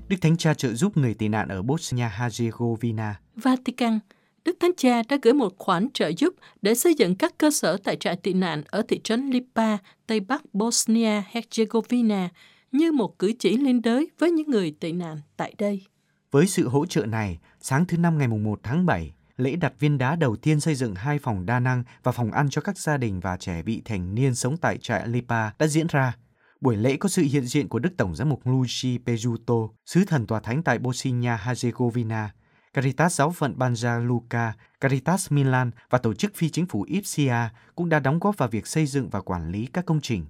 Đức 0.09 0.17
Thánh 0.21 0.37
Cha 0.37 0.55
trợ 0.55 0.73
giúp 0.73 0.97
người 0.97 1.15
tị 1.15 1.29
nạn 1.29 1.49
ở 1.49 1.63
Bosnia-Herzegovina. 1.63 3.13
Vatican 3.37 3.99
Đức 4.45 4.57
Thánh 4.61 4.71
Cha 4.77 5.03
đã 5.09 5.19
gửi 5.23 5.33
một 5.33 5.59
khoản 5.59 5.89
trợ 5.95 6.13
giúp 6.17 6.35
để 6.63 6.75
xây 6.75 6.95
dựng 6.95 7.15
các 7.15 7.39
cơ 7.39 7.51
sở 7.51 7.77
tại 7.77 7.97
trại 7.97 8.17
tị 8.17 8.33
nạn 8.33 8.63
ở 8.67 8.83
thị 8.89 9.01
trấn 9.05 9.31
Lipa, 9.31 9.77
Tây 10.07 10.21
Bắc 10.21 10.43
Bosnia-Herzegovina 10.53 12.29
như 12.73 12.93
một 12.93 13.19
cử 13.19 13.33
chỉ 13.39 13.57
liên 13.57 13.83
đới 13.83 14.11
với 14.19 14.31
những 14.31 14.51
người 14.51 14.75
tị 14.81 14.93
nạn 14.93 15.17
tại 15.37 15.55
đây. 15.59 15.87
Với 16.31 16.47
sự 16.47 16.69
hỗ 16.69 16.87
trợ 16.87 17.07
này, 17.07 17.39
sáng 17.61 17.85
thứ 17.85 17.97
Năm 17.97 18.19
ngày 18.19 18.29
1 18.29 18.61
tháng 18.63 18.87
7, 18.87 19.13
lễ 19.37 19.57
đặt 19.57 19.73
viên 19.79 19.99
đá 19.99 20.17
đầu 20.17 20.37
tiên 20.37 20.61
xây 20.61 20.75
dựng 20.75 20.95
hai 20.95 21.19
phòng 21.19 21.47
đa 21.47 21.61
năng 21.61 21.85
và 22.03 22.13
phòng 22.13 22.33
ăn 22.33 22.51
cho 22.51 22.61
các 22.63 22.79
gia 22.79 22.97
đình 22.97 23.21
và 23.21 23.37
trẻ 23.37 23.63
vị 23.63 23.83
thành 23.85 24.15
niên 24.15 24.35
sống 24.35 24.57
tại 24.57 24.79
trại 24.79 25.09
Lipa 25.09 25.51
đã 25.59 25.67
diễn 25.67 25.87
ra. 25.87 26.17
Buổi 26.61 26.77
lễ 26.77 26.97
có 26.97 27.09
sự 27.09 27.23
hiện 27.23 27.45
diện 27.45 27.69
của 27.69 27.79
Đức 27.79 27.91
Tổng 27.97 28.15
giám 28.15 28.29
mục 28.29 28.47
Luigi 28.47 28.99
Pejuto, 29.07 29.69
sứ 29.87 30.05
thần 30.05 30.27
tòa 30.27 30.41
thánh 30.41 30.63
tại 30.63 30.79
Bosnia-Herzegovina, 30.79 32.29
Caritas 32.73 33.19
giáo 33.19 33.31
phận 33.31 33.59
Banja 33.59 34.07
Luka, 34.07 34.53
Caritas 34.81 35.33
Milan 35.33 35.71
và 35.91 35.99
tổ 35.99 36.15
chức 36.15 36.35
phi 36.35 36.51
chính 36.51 36.67
phủ 36.67 36.83
Ipsia 36.83 37.35
cũng 37.75 37.89
đã 37.89 37.99
đóng 37.99 38.19
góp 38.19 38.39
vào 38.39 38.49
việc 38.49 38.67
xây 38.67 38.87
dựng 38.87 39.11
và 39.11 39.21
quản 39.21 39.51
lý 39.51 39.67
các 39.67 39.87
công 39.87 40.01
trình. 40.01 40.27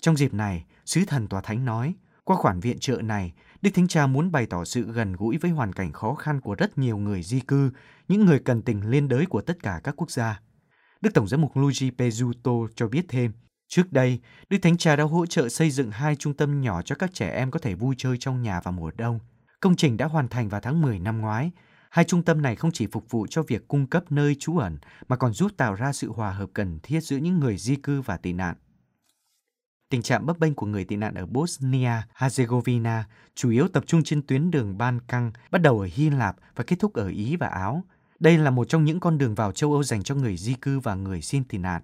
Trong 0.00 0.16
dịp 0.16 0.34
này, 0.34 0.64
Sứ 0.84 1.04
thần 1.04 1.28
Tòa 1.28 1.40
Thánh 1.40 1.64
nói, 1.64 1.94
qua 2.24 2.36
khoản 2.36 2.60
viện 2.60 2.78
trợ 2.78 2.96
này, 3.02 3.32
Đức 3.62 3.70
Thánh 3.74 3.88
Cha 3.88 4.06
muốn 4.06 4.32
bày 4.32 4.46
tỏ 4.46 4.64
sự 4.64 4.92
gần 4.92 5.12
gũi 5.12 5.38
với 5.38 5.50
hoàn 5.50 5.72
cảnh 5.72 5.92
khó 5.92 6.14
khăn 6.14 6.40
của 6.40 6.54
rất 6.54 6.78
nhiều 6.78 6.98
người 6.98 7.22
di 7.22 7.40
cư, 7.40 7.70
những 8.08 8.24
người 8.24 8.38
cần 8.38 8.62
tình 8.62 8.90
liên 8.90 9.08
đới 9.08 9.26
của 9.26 9.40
tất 9.40 9.62
cả 9.62 9.80
các 9.84 9.94
quốc 9.96 10.10
gia. 10.10 10.40
Đức 11.00 11.10
Tổng 11.14 11.28
giám 11.28 11.40
mục 11.40 11.56
Luigi 11.56 11.94
Pezzuto 11.98 12.68
cho 12.76 12.88
biết 12.88 13.04
thêm, 13.08 13.32
trước 13.68 13.92
đây, 13.92 14.20
Đức 14.50 14.58
Thánh 14.62 14.76
Cha 14.76 14.96
đã 14.96 15.04
hỗ 15.04 15.26
trợ 15.26 15.48
xây 15.48 15.70
dựng 15.70 15.90
hai 15.90 16.16
trung 16.16 16.34
tâm 16.34 16.60
nhỏ 16.60 16.82
cho 16.82 16.94
các 16.94 17.14
trẻ 17.14 17.30
em 17.30 17.50
có 17.50 17.58
thể 17.58 17.74
vui 17.74 17.94
chơi 17.98 18.16
trong 18.20 18.42
nhà 18.42 18.60
vào 18.60 18.72
mùa 18.72 18.90
đông. 18.96 19.18
Công 19.60 19.76
trình 19.76 19.96
đã 19.96 20.06
hoàn 20.06 20.28
thành 20.28 20.48
vào 20.48 20.60
tháng 20.60 20.82
10 20.82 20.98
năm 20.98 21.20
ngoái. 21.20 21.50
Hai 21.90 22.04
trung 22.04 22.22
tâm 22.22 22.42
này 22.42 22.56
không 22.56 22.70
chỉ 22.72 22.86
phục 22.86 23.10
vụ 23.10 23.26
cho 23.26 23.42
việc 23.42 23.68
cung 23.68 23.86
cấp 23.86 24.12
nơi 24.12 24.36
trú 24.38 24.58
ẩn, 24.58 24.78
mà 25.08 25.16
còn 25.16 25.32
giúp 25.32 25.52
tạo 25.56 25.74
ra 25.74 25.92
sự 25.92 26.12
hòa 26.12 26.32
hợp 26.32 26.50
cần 26.54 26.78
thiết 26.82 27.00
giữa 27.00 27.16
những 27.16 27.40
người 27.40 27.56
di 27.56 27.76
cư 27.76 28.00
và 28.00 28.16
tị 28.16 28.32
nạn. 28.32 28.56
Tình 29.90 30.02
trạng 30.02 30.26
bấp 30.26 30.38
bênh 30.38 30.54
của 30.54 30.66
người 30.66 30.84
tị 30.84 30.96
nạn 30.96 31.14
ở 31.14 31.26
Bosnia-Herzegovina 31.26 33.02
chủ 33.34 33.50
yếu 33.50 33.68
tập 33.68 33.84
trung 33.86 34.02
trên 34.04 34.22
tuyến 34.22 34.50
đường 34.50 34.78
Ban 34.78 35.00
Căng, 35.00 35.32
bắt 35.50 35.62
đầu 35.62 35.80
ở 35.80 35.88
Hy 35.92 36.10
Lạp 36.10 36.36
và 36.56 36.64
kết 36.64 36.76
thúc 36.78 36.92
ở 36.92 37.08
Ý 37.08 37.36
và 37.36 37.46
Áo. 37.46 37.84
Đây 38.18 38.38
là 38.38 38.50
một 38.50 38.64
trong 38.68 38.84
những 38.84 39.00
con 39.00 39.18
đường 39.18 39.34
vào 39.34 39.52
châu 39.52 39.72
Âu 39.72 39.82
dành 39.82 40.02
cho 40.02 40.14
người 40.14 40.36
di 40.36 40.54
cư 40.54 40.80
và 40.80 40.94
người 40.94 41.22
xin 41.22 41.44
tị 41.44 41.58
nạn. 41.58 41.82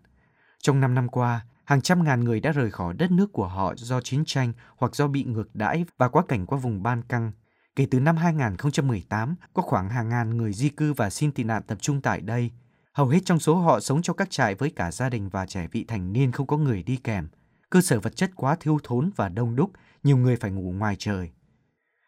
Trong 0.58 0.80
5 0.80 0.94
năm 0.94 1.08
qua, 1.08 1.46
hàng 1.64 1.80
trăm 1.80 2.04
ngàn 2.04 2.24
người 2.24 2.40
đã 2.40 2.52
rời 2.52 2.70
khỏi 2.70 2.94
đất 2.94 3.10
nước 3.10 3.32
của 3.32 3.48
họ 3.48 3.74
do 3.76 4.00
chiến 4.00 4.24
tranh 4.26 4.52
hoặc 4.76 4.94
do 4.94 5.08
bị 5.08 5.24
ngược 5.24 5.54
đãi 5.54 5.84
và 5.98 6.08
quá 6.08 6.22
cảnh 6.28 6.46
qua 6.46 6.58
vùng 6.58 6.82
Ban 6.82 7.02
Căng. 7.02 7.32
Kể 7.76 7.86
từ 7.90 8.00
năm 8.00 8.16
2018, 8.16 9.34
có 9.54 9.62
khoảng 9.62 9.88
hàng 9.88 10.08
ngàn 10.08 10.36
người 10.36 10.52
di 10.52 10.68
cư 10.68 10.92
và 10.92 11.10
xin 11.10 11.32
tị 11.32 11.44
nạn 11.44 11.62
tập 11.66 11.78
trung 11.80 12.00
tại 12.00 12.20
đây. 12.20 12.50
Hầu 12.92 13.08
hết 13.08 13.18
trong 13.24 13.38
số 13.38 13.56
họ 13.56 13.80
sống 13.80 14.02
trong 14.02 14.16
các 14.16 14.30
trại 14.30 14.54
với 14.54 14.70
cả 14.70 14.90
gia 14.90 15.10
đình 15.10 15.28
và 15.28 15.46
trẻ 15.46 15.68
vị 15.72 15.84
thành 15.88 16.12
niên 16.12 16.32
không 16.32 16.46
có 16.46 16.56
người 16.56 16.82
đi 16.82 16.96
kèm. 16.96 17.28
Cơ 17.70 17.80
sở 17.80 18.00
vật 18.00 18.16
chất 18.16 18.30
quá 18.36 18.56
thiếu 18.60 18.78
thốn 18.84 19.10
và 19.16 19.28
đông 19.28 19.56
đúc, 19.56 19.70
nhiều 20.02 20.16
người 20.16 20.36
phải 20.36 20.50
ngủ 20.50 20.72
ngoài 20.72 20.96
trời. 20.98 21.30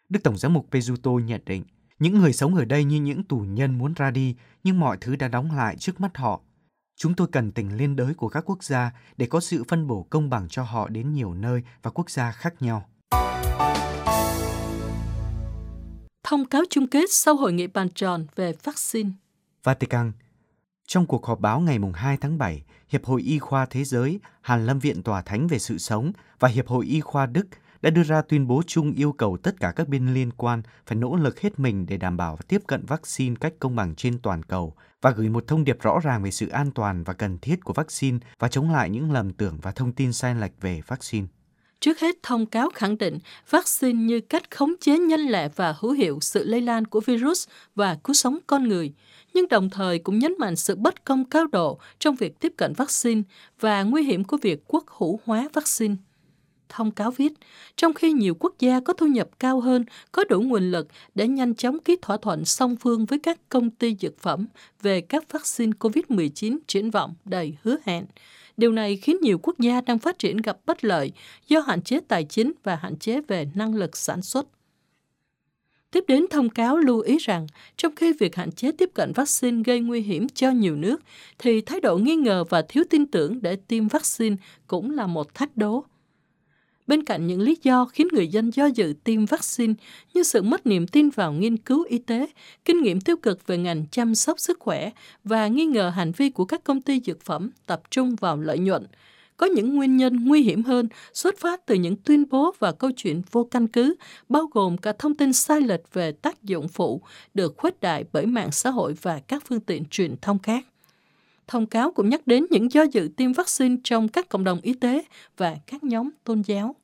Đức 0.09 0.21
Tổng 0.25 0.39
giám 0.39 0.53
mục 0.53 0.67
Pezuto 0.71 1.19
nhận 1.19 1.41
định, 1.47 1.65
những 1.99 2.19
người 2.19 2.33
sống 2.33 2.55
ở 2.55 2.65
đây 2.65 2.85
như 2.85 3.01
những 3.01 3.25
tù 3.25 3.39
nhân 3.39 3.79
muốn 3.79 3.95
ra 3.95 4.11
đi, 4.11 4.37
nhưng 4.65 4.81
mọi 4.81 4.97
thứ 5.01 5.17
đã 5.17 5.29
đóng 5.29 5.57
lại 5.57 5.77
trước 5.77 6.01
mắt 6.01 6.17
họ. 6.17 6.41
Chúng 6.97 7.15
tôi 7.15 7.29
cần 7.33 7.53
tình 7.53 7.77
liên 7.77 7.97
đới 7.97 8.15
của 8.15 8.29
các 8.29 8.45
quốc 8.47 8.65
gia 8.65 8.93
để 9.17 9.27
có 9.27 9.41
sự 9.41 9.65
phân 9.69 9.87
bổ 9.87 10.07
công 10.11 10.31
bằng 10.31 10.49
cho 10.49 10.63
họ 10.63 10.89
đến 10.89 11.13
nhiều 11.13 11.35
nơi 11.35 11.63
và 11.83 11.91
quốc 11.91 12.11
gia 12.11 12.33
khác 12.33 12.63
nhau. 12.63 12.89
Thông 16.29 16.45
cáo 16.45 16.63
chung 16.71 16.87
kết 16.87 17.11
sau 17.11 17.35
hội 17.35 17.53
nghị 17.53 17.67
bàn 17.67 17.89
tròn 17.95 18.27
về 18.37 18.53
vaccine. 18.65 19.11
Vatican 19.65 20.13
Trong 20.87 21.07
cuộc 21.07 21.27
họp 21.27 21.41
báo 21.41 21.61
ngày 21.61 21.79
2 21.95 22.17
tháng 22.17 22.39
7, 22.39 22.63
Hiệp 22.89 23.05
hội 23.05 23.23
Y 23.23 23.39
khoa 23.39 23.67
Thế 23.67 23.85
giới, 23.85 24.21
Hàn 24.41 24.67
Lâm 24.67 24.79
Viện 24.79 25.03
Tòa 25.03 25.23
Thánh 25.23 25.47
về 25.47 25.59
sự 25.59 25.79
sống 25.79 26.13
và 26.39 26.49
Hiệp 26.49 26.67
hội 26.67 26.87
Y 26.87 27.01
khoa 27.01 27.27
Đức 27.27 27.47
đã 27.83 27.91
đưa 27.91 28.03
ra 28.03 28.23
tuyên 28.23 28.47
bố 28.47 28.63
chung 28.67 28.93
yêu 28.93 29.13
cầu 29.13 29.37
tất 29.43 29.61
cả 29.61 29.73
các 29.77 29.89
bên 29.89 30.15
liên 30.15 30.31
quan 30.31 30.63
phải 30.87 30.97
nỗ 30.97 31.17
lực 31.17 31.41
hết 31.41 31.59
mình 31.59 31.87
để 31.87 31.97
đảm 31.97 32.17
bảo 32.17 32.39
tiếp 32.49 32.63
cận 32.67 32.87
vaccine 32.87 33.35
cách 33.41 33.55
công 33.59 33.77
bằng 33.77 33.95
trên 33.95 34.19
toàn 34.19 34.43
cầu 34.43 34.75
và 35.03 35.11
gửi 35.11 35.29
một 35.29 35.45
thông 35.47 35.65
điệp 35.65 35.83
rõ 35.83 36.01
ràng 36.03 36.23
về 36.23 36.31
sự 36.31 36.49
an 36.49 36.71
toàn 36.71 37.05
và 37.05 37.13
cần 37.13 37.39
thiết 37.39 37.65
của 37.65 37.73
vaccine 37.73 38.19
và 38.39 38.49
chống 38.49 38.73
lại 38.73 38.91
những 38.91 39.13
lầm 39.13 39.33
tưởng 39.33 39.59
và 39.63 39.73
thông 39.73 39.93
tin 39.93 40.13
sai 40.13 40.35
lệch 40.35 40.61
về 40.61 40.81
vaccine. 40.87 41.27
Trước 41.81 42.01
hết, 42.01 42.23
thông 42.23 42.47
cáo 42.47 42.69
khẳng 42.75 42.99
định 42.99 43.19
vaccine 43.51 44.03
như 44.03 44.21
cách 44.21 44.51
khống 44.51 44.73
chế 44.81 44.99
nhanh 44.99 45.21
lẹ 45.21 45.49
và 45.57 45.75
hữu 45.81 45.93
hiệu 45.93 46.19
sự 46.23 46.45
lây 46.45 46.61
lan 46.61 46.85
của 46.85 47.01
virus 47.01 47.49
và 47.75 47.97
cứu 48.05 48.15
sống 48.15 48.39
con 48.47 48.69
người, 48.69 48.93
nhưng 49.35 49.49
đồng 49.49 49.71
thời 49.71 49.99
cũng 49.99 50.19
nhấn 50.19 50.35
mạnh 50.39 50.57
sự 50.57 50.77
bất 50.77 51.05
công 51.05 51.25
cao 51.25 51.47
độ 51.47 51.79
trong 51.99 52.17
việc 52.17 52.41
tiếp 52.41 52.53
cận 52.57 52.73
vaccine 52.73 53.23
và 53.61 53.83
nguy 53.83 54.03
hiểm 54.03 54.25
của 54.25 54.37
việc 54.37 54.61
quốc 54.67 54.85
hữu 54.89 55.21
hóa 55.25 55.49
vaccine. 55.53 55.95
Thông 56.69 56.91
cáo 56.91 57.11
viết, 57.11 57.33
trong 57.77 57.95
khi 57.95 58.13
nhiều 58.13 58.35
quốc 58.41 58.55
gia 58.59 58.81
có 58.81 58.93
thu 58.93 59.07
nhập 59.07 59.29
cao 59.39 59.61
hơn, 59.61 59.85
có 60.13 60.25
đủ 60.25 60.41
nguồn 60.41 60.71
lực 60.71 60.89
để 61.15 61.29
nhanh 61.29 61.55
chóng 61.55 61.79
ký 61.79 61.97
thỏa 62.03 62.17
thuận 62.17 62.45
song 62.45 62.77
phương 62.77 63.07
với 63.07 63.19
các 63.19 63.41
công 63.49 63.71
ty 63.71 63.97
dược 64.01 64.19
phẩm 64.19 64.47
về 64.83 65.01
các 65.01 65.33
vaccine 65.33 65.73
COVID-19 65.81 66.59
triển 66.67 66.91
vọng 66.91 67.15
đầy 67.25 67.57
hứa 67.63 67.77
hẹn, 67.85 68.07
Điều 68.57 68.73
này 68.73 68.97
khiến 68.97 69.17
nhiều 69.23 69.39
quốc 69.43 69.59
gia 69.59 69.81
đang 69.81 69.99
phát 69.99 70.19
triển 70.19 70.37
gặp 70.37 70.59
bất 70.67 70.85
lợi 70.85 71.13
do 71.49 71.61
hạn 71.61 71.83
chế 71.83 72.01
tài 72.09 72.25
chính 72.25 72.53
và 72.63 72.77
hạn 72.77 72.97
chế 72.97 73.21
về 73.21 73.49
năng 73.55 73.75
lực 73.75 73.97
sản 73.97 74.23
xuất. 74.23 74.47
Tiếp 75.91 76.05
đến 76.09 76.27
thông 76.31 76.51
cáo 76.51 76.77
lưu 76.77 77.01
ý 77.01 77.19
rằng, 77.19 77.47
trong 77.77 77.95
khi 77.95 78.13
việc 78.13 78.37
hạn 78.37 78.53
chế 78.53 78.73
tiếp 78.73 78.91
cận 78.95 79.13
vaccine 79.13 79.63
gây 79.63 79.81
nguy 79.81 80.01
hiểm 80.01 80.29
cho 80.29 80.51
nhiều 80.51 80.77
nước, 80.77 81.03
thì 81.39 81.61
thái 81.61 81.81
độ 81.81 81.99
nghi 81.99 82.17
ngờ 82.17 82.45
và 82.45 82.63
thiếu 82.69 82.85
tin 82.91 83.07
tưởng 83.07 83.43
để 83.43 83.57
tiêm 83.57 83.89
vaccine 83.89 84.37
cũng 84.67 84.91
là 84.91 85.07
một 85.07 85.35
thách 85.35 85.57
đố. 85.57 85.85
Bên 86.87 87.03
cạnh 87.03 87.27
những 87.27 87.41
lý 87.41 87.57
do 87.63 87.85
khiến 87.85 88.09
người 88.13 88.29
dân 88.29 88.51
do 88.51 88.67
dự 88.67 88.95
tiêm 89.05 89.27
vaccine 89.27 89.75
như 90.15 90.23
sự 90.23 90.43
mất 90.43 90.67
niềm 90.67 90.87
tin 90.87 91.11
vào 91.11 91.33
nghiên 91.33 91.57
cứu 91.57 91.85
y 91.89 91.99
tế, 91.99 92.27
kinh 92.65 92.83
nghiệm 92.83 93.01
tiêu 93.01 93.17
cực 93.17 93.47
về 93.47 93.59
ngành 93.59 93.87
chăm 93.91 94.15
sóc 94.15 94.41
sức 94.41 94.61
khỏe 94.61 94.91
và 95.25 95.49
nghi 95.49 95.67
ngờ 95.67 95.89
hành 95.89 96.13
vi 96.17 96.31
của 96.31 96.45
các 96.45 96.65
công 96.65 96.81
ty 96.81 97.01
dược 97.07 97.23
phẩm 97.23 97.51
tập 97.67 97.83
trung 97.91 98.17
vào 98.17 98.37
lợi 98.37 98.59
nhuận, 98.59 98.87
có 99.37 99.47
những 99.47 99.77
nguyên 99.77 99.97
nhân 99.97 100.25
nguy 100.25 100.43
hiểm 100.43 100.63
hơn 100.63 100.89
xuất 101.13 101.39
phát 101.39 101.67
từ 101.67 101.75
những 101.75 101.97
tuyên 101.97 102.25
bố 102.31 102.55
và 102.59 102.73
câu 102.73 102.91
chuyện 102.97 103.23
vô 103.31 103.49
căn 103.51 103.69
cứ, 103.69 103.95
bao 104.29 104.47
gồm 104.53 104.79
cả 104.79 104.93
thông 104.99 105.15
tin 105.15 105.33
sai 105.33 105.61
lệch 105.61 105.93
về 105.93 106.13
tác 106.13 106.43
dụng 106.43 106.69
phụ 106.69 107.03
được 107.35 107.55
khuếch 107.57 107.81
đại 107.81 108.05
bởi 108.13 108.27
mạng 108.27 108.53
xã 108.53 108.71
hội 108.71 108.95
và 109.03 109.21
các 109.29 109.43
phương 109.47 109.61
tiện 109.61 109.85
truyền 109.85 110.17
thông 110.23 110.39
khác. 110.39 110.67
Thông 111.47 111.67
cáo 111.67 111.91
cũng 111.91 112.09
nhắc 112.09 112.27
đến 112.27 112.47
những 112.51 112.73
do 112.73 112.83
dự 112.83 113.09
tiêm 113.17 113.33
vaccine 113.33 113.77
trong 113.85 114.09
các 114.09 114.29
cộng 114.29 114.45
đồng 114.45 114.61
y 114.63 114.75
tế 114.75 115.05
và 115.37 115.57
các 115.67 115.85
nhóm 115.85 116.11
tôn 116.25 116.43
giáo. 116.43 116.77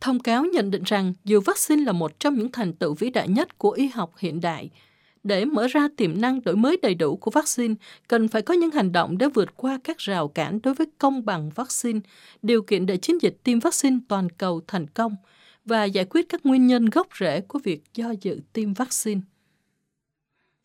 Thông 0.00 0.20
cáo 0.20 0.44
nhận 0.44 0.70
định 0.70 0.82
rằng 0.86 1.12
dù 1.24 1.40
vaccine 1.40 1.84
là 1.84 1.92
một 1.92 2.20
trong 2.20 2.34
những 2.34 2.52
thành 2.52 2.72
tựu 2.72 2.94
vĩ 2.94 3.10
đại 3.10 3.28
nhất 3.28 3.58
của 3.58 3.70
y 3.70 3.86
học 3.86 4.12
hiện 4.18 4.40
đại, 4.40 4.70
để 5.22 5.44
mở 5.44 5.66
ra 5.66 5.88
tiềm 5.96 6.20
năng 6.20 6.42
đổi 6.42 6.56
mới 6.56 6.76
đầy 6.82 6.94
đủ 6.94 7.16
của 7.16 7.30
vaccine, 7.30 7.74
cần 8.08 8.28
phải 8.28 8.42
có 8.42 8.54
những 8.54 8.70
hành 8.70 8.92
động 8.92 9.18
để 9.18 9.28
vượt 9.28 9.56
qua 9.56 9.78
các 9.84 9.98
rào 9.98 10.28
cản 10.28 10.60
đối 10.62 10.74
với 10.74 10.86
công 10.98 11.24
bằng 11.24 11.50
vaccine, 11.54 12.00
điều 12.42 12.62
kiện 12.62 12.86
để 12.86 12.96
chiến 12.96 13.22
dịch 13.22 13.36
tiêm 13.44 13.58
vaccine 13.58 13.98
toàn 14.08 14.30
cầu 14.30 14.60
thành 14.66 14.86
công 14.86 15.16
và 15.64 15.84
giải 15.84 16.04
quyết 16.10 16.28
các 16.28 16.46
nguyên 16.46 16.66
nhân 16.66 16.86
gốc 16.86 17.08
rễ 17.20 17.40
của 17.40 17.58
việc 17.58 17.82
do 17.94 18.14
dự 18.20 18.40
tiêm 18.52 18.74
vaccine. 18.74 19.20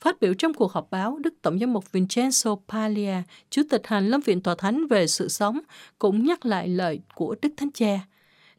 Phát 0.03 0.19
biểu 0.19 0.33
trong 0.33 0.53
cuộc 0.53 0.72
họp 0.72 0.91
báo, 0.91 1.17
Đức 1.24 1.33
Tổng 1.41 1.60
giám 1.60 1.74
mục 1.74 1.86
Vincenzo 1.91 2.57
Paglia, 2.67 3.15
Chủ 3.50 3.62
tịch 3.69 3.88
Hành 3.88 4.07
Lâm 4.07 4.22
Viện 4.22 4.41
Tòa 4.41 4.55
Thánh 4.55 4.88
về 4.88 5.07
sự 5.07 5.27
sống, 5.27 5.60
cũng 6.00 6.25
nhắc 6.25 6.45
lại 6.45 6.67
lời 6.67 7.00
của 7.15 7.36
Đức 7.41 7.50
Thánh 7.57 7.72
Cha. 7.72 8.00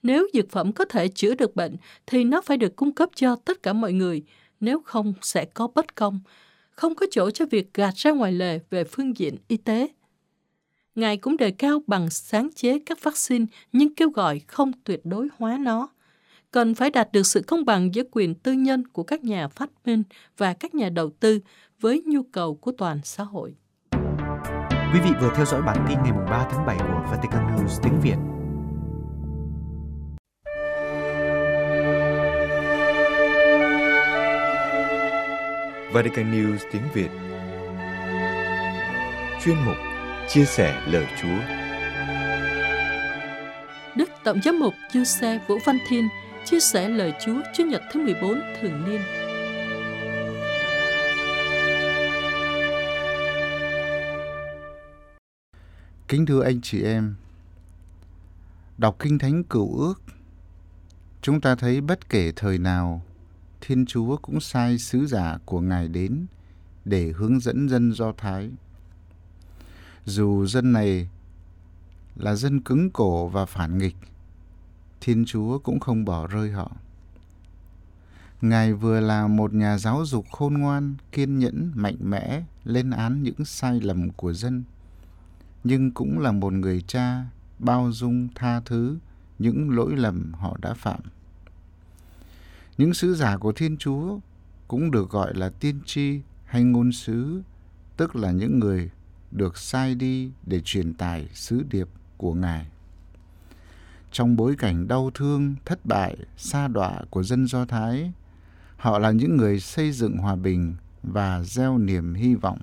Nếu 0.03 0.29
dược 0.33 0.51
phẩm 0.51 0.73
có 0.73 0.85
thể 0.85 1.09
chữa 1.09 1.35
được 1.35 1.57
bệnh, 1.57 1.77
thì 2.07 2.25
nó 2.25 2.41
phải 2.41 2.57
được 2.57 2.77
cung 2.77 2.93
cấp 2.93 3.09
cho 3.15 3.37
tất 3.37 3.63
cả 3.63 3.73
mọi 3.73 3.93
người, 3.93 4.23
nếu 4.61 4.81
không 4.85 5.15
sẽ 5.23 5.45
có 5.45 5.69
bất 5.75 5.95
công, 5.95 6.21
không 6.71 6.95
có 6.95 7.07
chỗ 7.11 7.31
cho 7.31 7.47
việc 7.51 7.75
gạt 7.75 7.95
ra 7.97 8.11
ngoài 8.11 8.33
lề 8.33 8.59
về 8.71 8.85
phương 8.85 9.17
diện 9.17 9.37
y 9.49 9.57
tế. 9.57 9.89
Ngài 10.95 11.17
cũng 11.17 11.37
đề 11.37 11.51
cao 11.51 11.83
bằng 11.87 12.11
sáng 12.11 12.49
chế 12.55 12.79
các 12.79 13.03
vaccine 13.03 13.47
nhưng 13.73 13.95
kêu 13.95 14.11
gọi 14.11 14.41
không 14.47 14.73
tuyệt 14.85 15.01
đối 15.05 15.29
hóa 15.39 15.59
nó 15.61 15.89
cần 16.55 16.75
phải 16.75 16.91
đạt 16.91 17.13
được 17.13 17.27
sự 17.27 17.43
công 17.47 17.65
bằng 17.65 17.95
giữa 17.95 18.03
quyền 18.11 18.35
tư 18.35 18.53
nhân 18.53 18.87
của 18.87 19.03
các 19.03 19.25
nhà 19.25 19.49
phát 19.49 19.71
minh 19.85 20.03
và 20.37 20.53
các 20.53 20.75
nhà 20.75 20.89
đầu 20.89 21.11
tư 21.21 21.39
với 21.81 22.03
nhu 22.07 22.23
cầu 22.23 22.55
của 22.55 22.73
toàn 22.79 23.01
xã 23.05 23.25
hội. 23.25 23.55
Quý 24.93 25.01
vị 25.05 25.11
vừa 25.21 25.33
theo 25.37 25.45
dõi 25.45 25.63
bản 25.63 25.87
tin 25.89 25.99
ngày 26.03 26.13
3 26.31 26.49
tháng 26.51 26.67
7 26.67 26.79
của 26.79 27.07
Vatican 27.11 27.57
News 27.57 27.83
tiếng 27.83 28.01
Việt. 28.03 28.17
Vatican 35.93 36.33
News 36.33 36.59
tiếng 36.73 36.83
Việt 36.95 37.11
Chuyên 39.45 39.57
mục 39.67 39.77
Chia 40.29 40.45
sẻ 40.45 40.83
lời 40.93 41.07
Chúa 41.23 41.39
Đức 43.97 44.11
Tổng 44.25 44.43
giám 44.45 44.59
mục 44.59 44.75
Giuse 44.93 45.39
Vũ 45.49 45.59
Văn 45.67 45.79
Thiên 45.89 46.09
chia 46.45 46.61
sẻ 46.61 46.89
lời 46.89 47.13
Chúa 47.21 47.41
Chúa 47.55 47.65
Nhật 47.65 47.83
thứ 47.93 48.01
14 48.01 48.41
thường 48.61 48.85
niên. 48.85 49.01
Kính 56.09 56.27
thưa 56.27 56.43
anh 56.43 56.61
chị 56.61 56.83
em, 56.83 57.15
đọc 58.79 58.97
Kinh 58.99 59.19
Thánh 59.19 59.45
Cựu 59.45 59.79
Ước, 59.79 60.03
chúng 61.23 61.41
ta 61.41 61.55
thấy 61.55 61.81
bất 61.81 62.09
kể 62.09 62.33
thời 62.37 62.59
nào, 62.59 63.03
Thiên 63.61 63.87
Chúa 63.87 64.17
cũng 64.17 64.41
sai 64.41 64.79
sứ 64.79 65.07
giả 65.07 65.39
của 65.45 65.61
Ngài 65.61 65.89
đến 65.89 66.27
để 66.85 67.13
hướng 67.17 67.41
dẫn 67.41 67.69
dân 67.69 67.93
Do 67.93 68.13
Thái. 68.13 68.51
Dù 70.05 70.47
dân 70.47 70.73
này 70.73 71.09
là 72.17 72.35
dân 72.35 72.61
cứng 72.61 72.91
cổ 72.91 73.29
và 73.29 73.47
phản 73.47 73.79
nghịch, 73.79 73.97
Thiên 75.05 75.25
Chúa 75.27 75.59
cũng 75.59 75.81
không 75.81 76.05
bỏ 76.05 76.27
rơi 76.27 76.51
họ. 76.51 76.73
Ngài 78.41 78.73
vừa 78.73 79.01
là 79.01 79.27
một 79.27 79.55
nhà 79.55 79.79
giáo 79.79 80.05
dục 80.07 80.27
khôn 80.31 80.55
ngoan, 80.55 80.95
kiên 81.13 81.39
nhẫn, 81.39 81.73
mạnh 81.75 81.97
mẽ, 82.01 82.43
lên 82.65 82.91
án 82.91 83.23
những 83.23 83.45
sai 83.45 83.81
lầm 83.81 84.11
của 84.11 84.33
dân, 84.33 84.65
nhưng 85.65 85.91
cũng 85.91 86.19
là 86.19 86.33
một 86.33 86.53
người 86.53 86.81
cha 86.87 87.25
bao 87.59 87.93
dung 87.93 88.29
tha 88.35 88.61
thứ 88.61 88.97
những 89.39 89.71
lỗi 89.71 89.97
lầm 89.97 90.33
họ 90.33 90.57
đã 90.63 90.75
phạm. 90.75 91.01
Những 92.79 92.95
sứ 92.95 93.15
giả 93.15 93.37
của 93.37 93.53
Thiên 93.53 93.77
Chúa 93.77 94.19
cũng 94.69 94.91
được 94.91 95.11
gọi 95.11 95.35
là 95.35 95.49
tiên 95.49 95.81
tri 95.87 96.21
hay 96.45 96.65
ngôn 96.65 96.93
sứ, 96.93 97.43
tức 97.97 98.17
là 98.17 98.31
những 98.31 98.59
người 98.59 98.91
được 99.31 99.59
sai 99.59 99.95
đi 99.95 100.31
để 100.47 100.61
truyền 100.65 100.95
tải 100.95 101.29
sứ 101.35 101.65
điệp 101.71 101.89
của 102.17 102.35
Ngài. 102.35 102.67
Trong 104.15 104.37
bối 104.37 104.55
cảnh 104.59 104.89
đau 104.89 105.11
thương, 105.15 105.55
thất 105.65 105.87
bại, 105.87 106.17
sa 106.37 106.69
đọa 106.69 107.01
của 107.11 107.23
dân 107.23 107.47
Do 107.47 107.65
Thái, 107.65 108.13
họ 108.77 108.99
là 108.99 109.11
những 109.11 109.37
người 109.37 109.61
xây 109.61 109.93
dựng 109.93 110.17
hòa 110.17 110.37
bình 110.37 110.75
và 111.03 111.43
gieo 111.43 111.79
niềm 111.79 112.15
hy 112.15 112.35
vọng. 112.35 112.59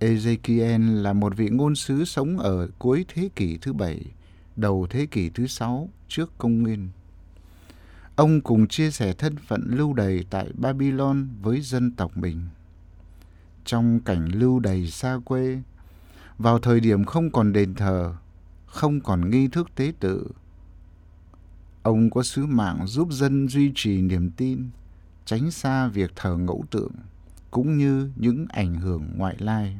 Ezekiel 0.00 1.02
là 1.02 1.12
một 1.12 1.36
vị 1.36 1.48
ngôn 1.48 1.74
sứ 1.74 2.04
sống 2.04 2.38
ở 2.38 2.68
cuối 2.78 3.04
thế 3.08 3.28
kỷ 3.36 3.58
thứ 3.58 3.72
bảy, 3.72 4.02
đầu 4.56 4.86
thế 4.90 5.06
kỷ 5.06 5.30
thứ 5.30 5.46
sáu 5.46 5.88
trước 6.08 6.32
công 6.38 6.62
nguyên. 6.62 6.88
Ông 8.16 8.40
cùng 8.40 8.68
chia 8.68 8.90
sẻ 8.90 9.12
thân 9.12 9.36
phận 9.46 9.62
lưu 9.66 9.92
đày 9.92 10.24
tại 10.30 10.48
Babylon 10.54 11.28
với 11.42 11.60
dân 11.60 11.90
tộc 11.90 12.16
mình. 12.16 12.40
Trong 13.64 14.00
cảnh 14.00 14.28
lưu 14.32 14.60
đày 14.60 14.86
xa 14.86 15.18
quê, 15.24 15.62
vào 16.38 16.58
thời 16.58 16.80
điểm 16.80 17.04
không 17.04 17.30
còn 17.30 17.52
đền 17.52 17.74
thờ, 17.74 18.14
không 18.76 19.00
còn 19.00 19.30
nghi 19.30 19.48
thức 19.48 19.74
tế 19.74 19.92
tự, 20.00 20.28
ông 21.82 22.10
có 22.10 22.22
sứ 22.22 22.46
mạng 22.46 22.86
giúp 22.86 23.08
dân 23.12 23.48
duy 23.48 23.72
trì 23.74 24.02
niềm 24.02 24.30
tin, 24.30 24.70
tránh 25.24 25.50
xa 25.50 25.88
việc 25.88 26.12
thờ 26.16 26.36
ngẫu 26.36 26.64
tượng, 26.70 26.92
cũng 27.50 27.78
như 27.78 28.10
những 28.16 28.46
ảnh 28.48 28.74
hưởng 28.74 29.04
ngoại 29.16 29.36
lai. 29.38 29.78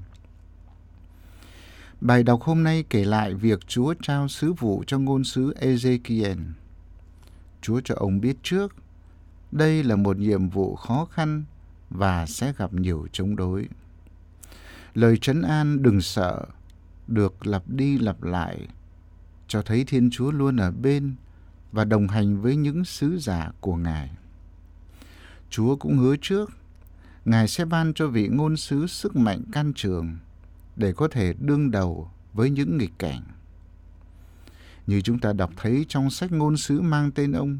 Bài 2.01 2.23
đọc 2.23 2.43
hôm 2.43 2.63
nay 2.63 2.85
kể 2.91 3.05
lại 3.05 3.35
việc 3.35 3.67
Chúa 3.67 3.95
trao 4.03 4.29
sứ 4.29 4.53
vụ 4.53 4.85
cho 4.87 4.99
ngôn 4.99 5.25
sứ 5.25 5.55
Ezekiel. 5.55 6.45
Chúa 7.63 7.81
cho 7.85 7.95
ông 7.95 8.21
biết 8.21 8.37
trước, 8.43 8.75
đây 9.53 9.85
là 9.85 9.97
một 9.97 10.19
nhiệm 10.19 10.49
vụ 10.49 10.77
khó 10.77 11.05
khăn 11.05 11.45
và 11.91 12.27
sẽ 12.27 12.53
gặp 12.57 12.75
nhiều 12.75 13.07
chống 13.13 13.37
đối. 13.37 13.69
Lời 14.95 15.19
trấn 15.19 15.43
an 15.43 15.83
đừng 15.83 16.01
sợ 16.01 16.47
được 17.07 17.47
lặp 17.47 17.63
đi 17.69 17.99
lặp 17.99 18.23
lại 18.23 18.69
cho 19.49 19.63
thấy 19.63 19.85
Thiên 19.85 20.11
Chúa 20.11 20.31
luôn 20.31 20.57
ở 20.57 20.71
bên 20.71 21.15
và 21.73 21.85
đồng 21.85 22.09
hành 22.09 22.41
với 22.41 22.57
những 22.57 22.85
sứ 22.85 23.19
giả 23.19 23.51
của 23.61 23.77
Ngài. 23.77 24.11
Chúa 25.51 25.77
cũng 25.77 25.99
hứa 25.99 26.17
trước, 26.21 26.51
Ngài 27.25 27.49
sẽ 27.49 27.65
ban 27.65 27.95
cho 27.95 28.09
vị 28.09 28.29
ngôn 28.29 28.57
sứ 28.57 28.87
sức 28.87 29.17
mạnh 29.17 29.43
can 29.53 29.73
trường 29.75 30.17
để 30.77 30.93
có 30.93 31.09
thể 31.09 31.35
đương 31.39 31.71
đầu 31.71 32.11
với 32.33 32.51
những 32.51 32.79
nghịch 32.79 32.99
cảnh. 32.99 33.23
Như 34.87 35.01
chúng 35.01 35.19
ta 35.19 35.33
đọc 35.33 35.51
thấy 35.57 35.87
trong 35.89 36.11
sách 36.11 36.33
ngôn 36.33 36.57
sứ 36.57 36.81
mang 36.81 37.11
tên 37.11 37.33
ông, 37.33 37.59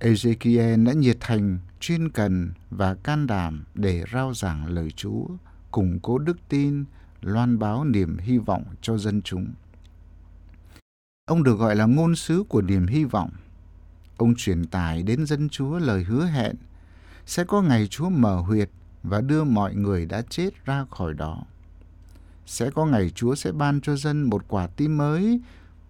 Ezekiel 0.00 0.84
đã 0.84 0.92
nhiệt 0.92 1.16
thành, 1.20 1.58
chuyên 1.80 2.10
cần 2.10 2.52
và 2.70 2.94
can 2.94 3.26
đảm 3.26 3.64
để 3.74 4.04
rao 4.12 4.34
giảng 4.34 4.66
lời 4.66 4.90
Chúa, 4.90 5.26
củng 5.70 6.00
cố 6.00 6.18
đức 6.18 6.36
tin, 6.48 6.84
loan 7.20 7.58
báo 7.58 7.84
niềm 7.84 8.18
hy 8.18 8.38
vọng 8.38 8.64
cho 8.80 8.98
dân 8.98 9.22
chúng. 9.22 9.46
Ông 11.26 11.42
được 11.42 11.58
gọi 11.58 11.76
là 11.76 11.86
ngôn 11.86 12.16
sứ 12.16 12.44
của 12.48 12.62
niềm 12.62 12.86
hy 12.86 13.04
vọng. 13.04 13.30
Ông 14.16 14.34
truyền 14.36 14.64
tải 14.66 15.02
đến 15.02 15.26
dân 15.26 15.48
Chúa 15.48 15.78
lời 15.78 16.04
hứa 16.04 16.26
hẹn 16.26 16.56
sẽ 17.26 17.44
có 17.44 17.62
ngày 17.62 17.86
Chúa 17.86 18.08
mở 18.08 18.36
huyệt 18.36 18.70
và 19.02 19.20
đưa 19.20 19.44
mọi 19.44 19.74
người 19.74 20.06
đã 20.06 20.22
chết 20.22 20.64
ra 20.64 20.84
khỏi 20.90 21.14
đó. 21.14 21.42
Sẽ 22.46 22.70
có 22.70 22.86
ngày 22.86 23.10
Chúa 23.10 23.34
sẽ 23.34 23.52
ban 23.52 23.80
cho 23.80 23.96
dân 23.96 24.22
một 24.22 24.44
quả 24.48 24.66
tim 24.66 24.96
mới, 24.96 25.40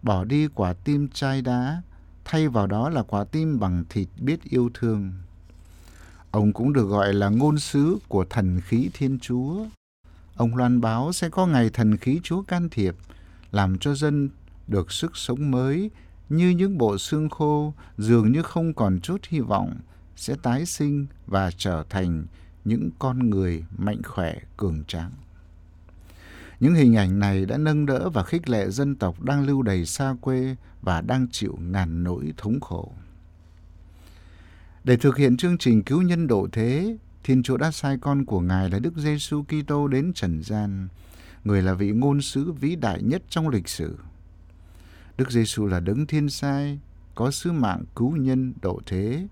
bỏ 0.03 0.25
đi 0.25 0.49
quả 0.55 0.73
tim 0.73 1.09
chai 1.09 1.43
đá, 1.43 1.83
thay 2.25 2.49
vào 2.49 2.67
đó 2.67 2.89
là 2.89 3.03
quả 3.03 3.25
tim 3.25 3.61
bằng 3.61 3.85
thịt 3.89 4.09
biết 4.19 4.43
yêu 4.45 4.71
thương. 4.75 5.13
Ông 6.31 6.53
cũng 6.53 6.73
được 6.73 6.87
gọi 6.87 7.13
là 7.13 7.29
ngôn 7.29 7.59
sứ 7.59 7.99
của 8.09 8.25
thần 8.31 8.61
khí 8.61 8.91
Thiên 8.95 9.19
Chúa. 9.19 9.67
Ông 10.37 10.57
loan 10.57 10.81
báo 10.81 11.13
sẽ 11.13 11.29
có 11.29 11.47
ngày 11.47 11.71
thần 11.71 11.97
khí 11.97 12.21
Chúa 12.23 12.43
can 12.43 12.69
thiệp, 12.69 12.97
làm 13.51 13.79
cho 13.79 13.95
dân 13.95 14.29
được 14.73 14.93
sức 14.93 15.17
sống 15.17 15.51
mới 15.51 15.91
như 16.29 16.51
những 16.51 16.79
bộ 16.79 16.99
xương 16.99 17.29
khô 17.29 17.75
dường 17.99 18.33
như 18.33 18.43
không 18.43 18.75
còn 18.75 19.01
chút 19.01 19.21
hy 19.29 19.41
vọng 19.41 19.81
sẽ 20.17 20.35
tái 20.43 20.67
sinh 20.67 21.07
và 21.27 21.51
trở 21.57 21.85
thành 21.91 22.27
những 22.65 22.91
con 22.99 23.31
người 23.31 23.65
mạnh 23.79 24.03
khỏe 24.05 24.35
cường 24.57 24.85
tráng. 24.85 25.11
Những 26.61 26.75
hình 26.75 26.97
ảnh 26.97 27.19
này 27.19 27.47
đã 27.47 27.57
nâng 27.57 27.87
đỡ 27.87 28.11
và 28.11 28.25
khích 28.25 28.49
lệ 28.49 28.71
dân 28.71 28.95
tộc 28.95 29.23
đang 29.23 29.47
lưu 29.47 29.63
đầy 29.63 29.87
xa 29.87 30.15
quê 30.21 30.57
và 30.83 31.01
đang 31.01 31.27
chịu 31.31 31.59
ngàn 31.61 32.05
nỗi 32.05 32.33
thống 32.37 32.61
khổ. 32.61 32.93
Để 34.85 34.97
thực 34.97 35.17
hiện 35.17 35.37
chương 35.37 35.59
trình 35.59 35.83
cứu 35.83 36.03
nhân 36.03 36.27
độ 36.27 36.49
thế, 36.53 36.97
Thiên 37.25 37.43
Chúa 37.43 37.57
đã 37.57 37.71
sai 37.71 37.99
con 38.01 38.25
của 38.25 38.41
Ngài 38.41 38.71
là 38.71 38.79
Đức 38.79 38.97
Giêsu 38.97 39.43
Kitô 39.43 39.89
đến 39.89 40.13
trần 40.15 40.43
gian, 40.43 40.89
người 41.45 41.63
là 41.63 41.75
vị 41.75 41.91
ngôn 41.91 42.21
sứ 42.21 42.53
vĩ 42.53 42.77
đại 42.77 43.03
nhất 43.03 43.23
trong 43.29 43.49
lịch 43.49 43.69
sử. 43.69 43.97
Đức 45.23 45.31
Giêsu 45.31 45.67
là 45.67 45.81
đấng 45.81 46.07
thiên 46.07 46.29
sai, 46.29 46.81
có 47.15 47.31
sứ 47.31 47.53
mạng 47.53 47.85
cứu 47.97 48.17
nhân 48.17 48.55
độ 48.63 48.81
thế. 48.87 49.27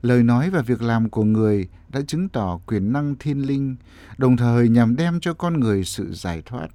Lời 0.00 0.22
nói 0.22 0.50
và 0.50 0.62
việc 0.62 0.82
làm 0.82 1.10
của 1.10 1.24
người 1.24 1.68
đã 1.88 2.00
chứng 2.06 2.28
tỏ 2.28 2.60
quyền 2.66 2.92
năng 2.92 3.16
thiên 3.18 3.46
linh, 3.46 3.76
đồng 4.18 4.36
thời 4.36 4.68
nhằm 4.68 4.96
đem 4.96 5.20
cho 5.20 5.34
con 5.34 5.60
người 5.60 5.84
sự 5.84 6.12
giải 6.14 6.42
thoát. 6.46 6.68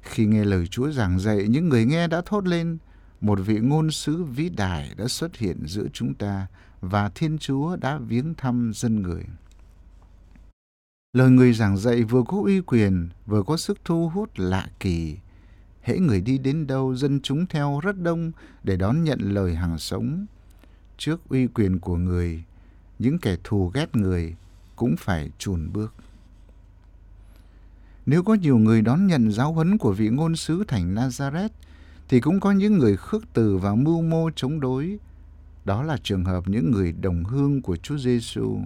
Khi 0.00 0.26
nghe 0.26 0.44
lời 0.44 0.66
Chúa 0.66 0.90
giảng 0.90 1.18
dạy, 1.18 1.48
những 1.48 1.68
người 1.68 1.84
nghe 1.84 2.08
đã 2.08 2.22
thốt 2.26 2.46
lên, 2.46 2.78
một 3.20 3.38
vị 3.46 3.58
ngôn 3.58 3.90
sứ 3.90 4.24
vĩ 4.24 4.48
đại 4.48 4.90
đã 4.96 5.08
xuất 5.08 5.36
hiện 5.36 5.56
giữa 5.66 5.86
chúng 5.92 6.14
ta 6.14 6.46
và 6.80 7.08
Thiên 7.14 7.38
Chúa 7.38 7.76
đã 7.76 7.98
viếng 7.98 8.34
thăm 8.34 8.72
dân 8.74 9.02
người. 9.02 9.22
Lời 11.12 11.30
người 11.30 11.52
giảng 11.52 11.76
dạy 11.76 12.02
vừa 12.02 12.22
có 12.22 12.40
uy 12.44 12.60
quyền, 12.60 13.08
vừa 13.26 13.42
có 13.42 13.56
sức 13.56 13.78
thu 13.84 14.08
hút 14.08 14.30
lạ 14.36 14.66
kỳ, 14.80 15.16
hễ 15.82 15.98
người 15.98 16.20
đi 16.20 16.38
đến 16.38 16.66
đâu 16.66 16.94
dân 16.94 17.20
chúng 17.22 17.46
theo 17.46 17.80
rất 17.82 18.02
đông 18.02 18.32
để 18.64 18.76
đón 18.76 19.04
nhận 19.04 19.20
lời 19.20 19.54
hàng 19.54 19.78
sống. 19.78 20.26
Trước 20.98 21.20
uy 21.28 21.46
quyền 21.46 21.78
của 21.78 21.96
người, 21.96 22.44
những 22.98 23.18
kẻ 23.18 23.36
thù 23.44 23.70
ghét 23.74 23.96
người 23.96 24.34
cũng 24.76 24.96
phải 24.98 25.30
chùn 25.38 25.72
bước. 25.72 25.94
Nếu 28.06 28.22
có 28.22 28.34
nhiều 28.34 28.58
người 28.58 28.82
đón 28.82 29.06
nhận 29.06 29.32
giáo 29.32 29.52
huấn 29.52 29.78
của 29.78 29.92
vị 29.92 30.08
ngôn 30.08 30.36
sứ 30.36 30.64
thành 30.68 30.94
Nazareth, 30.94 31.48
thì 32.08 32.20
cũng 32.20 32.40
có 32.40 32.52
những 32.52 32.78
người 32.78 32.96
khước 32.96 33.24
từ 33.32 33.56
và 33.56 33.74
mưu 33.74 34.02
mô 34.02 34.30
chống 34.36 34.60
đối. 34.60 34.98
Đó 35.64 35.82
là 35.82 35.96
trường 36.02 36.24
hợp 36.24 36.48
những 36.48 36.70
người 36.70 36.92
đồng 36.92 37.24
hương 37.24 37.62
của 37.62 37.76
Chúa 37.76 37.98
Giêsu. 37.98 38.58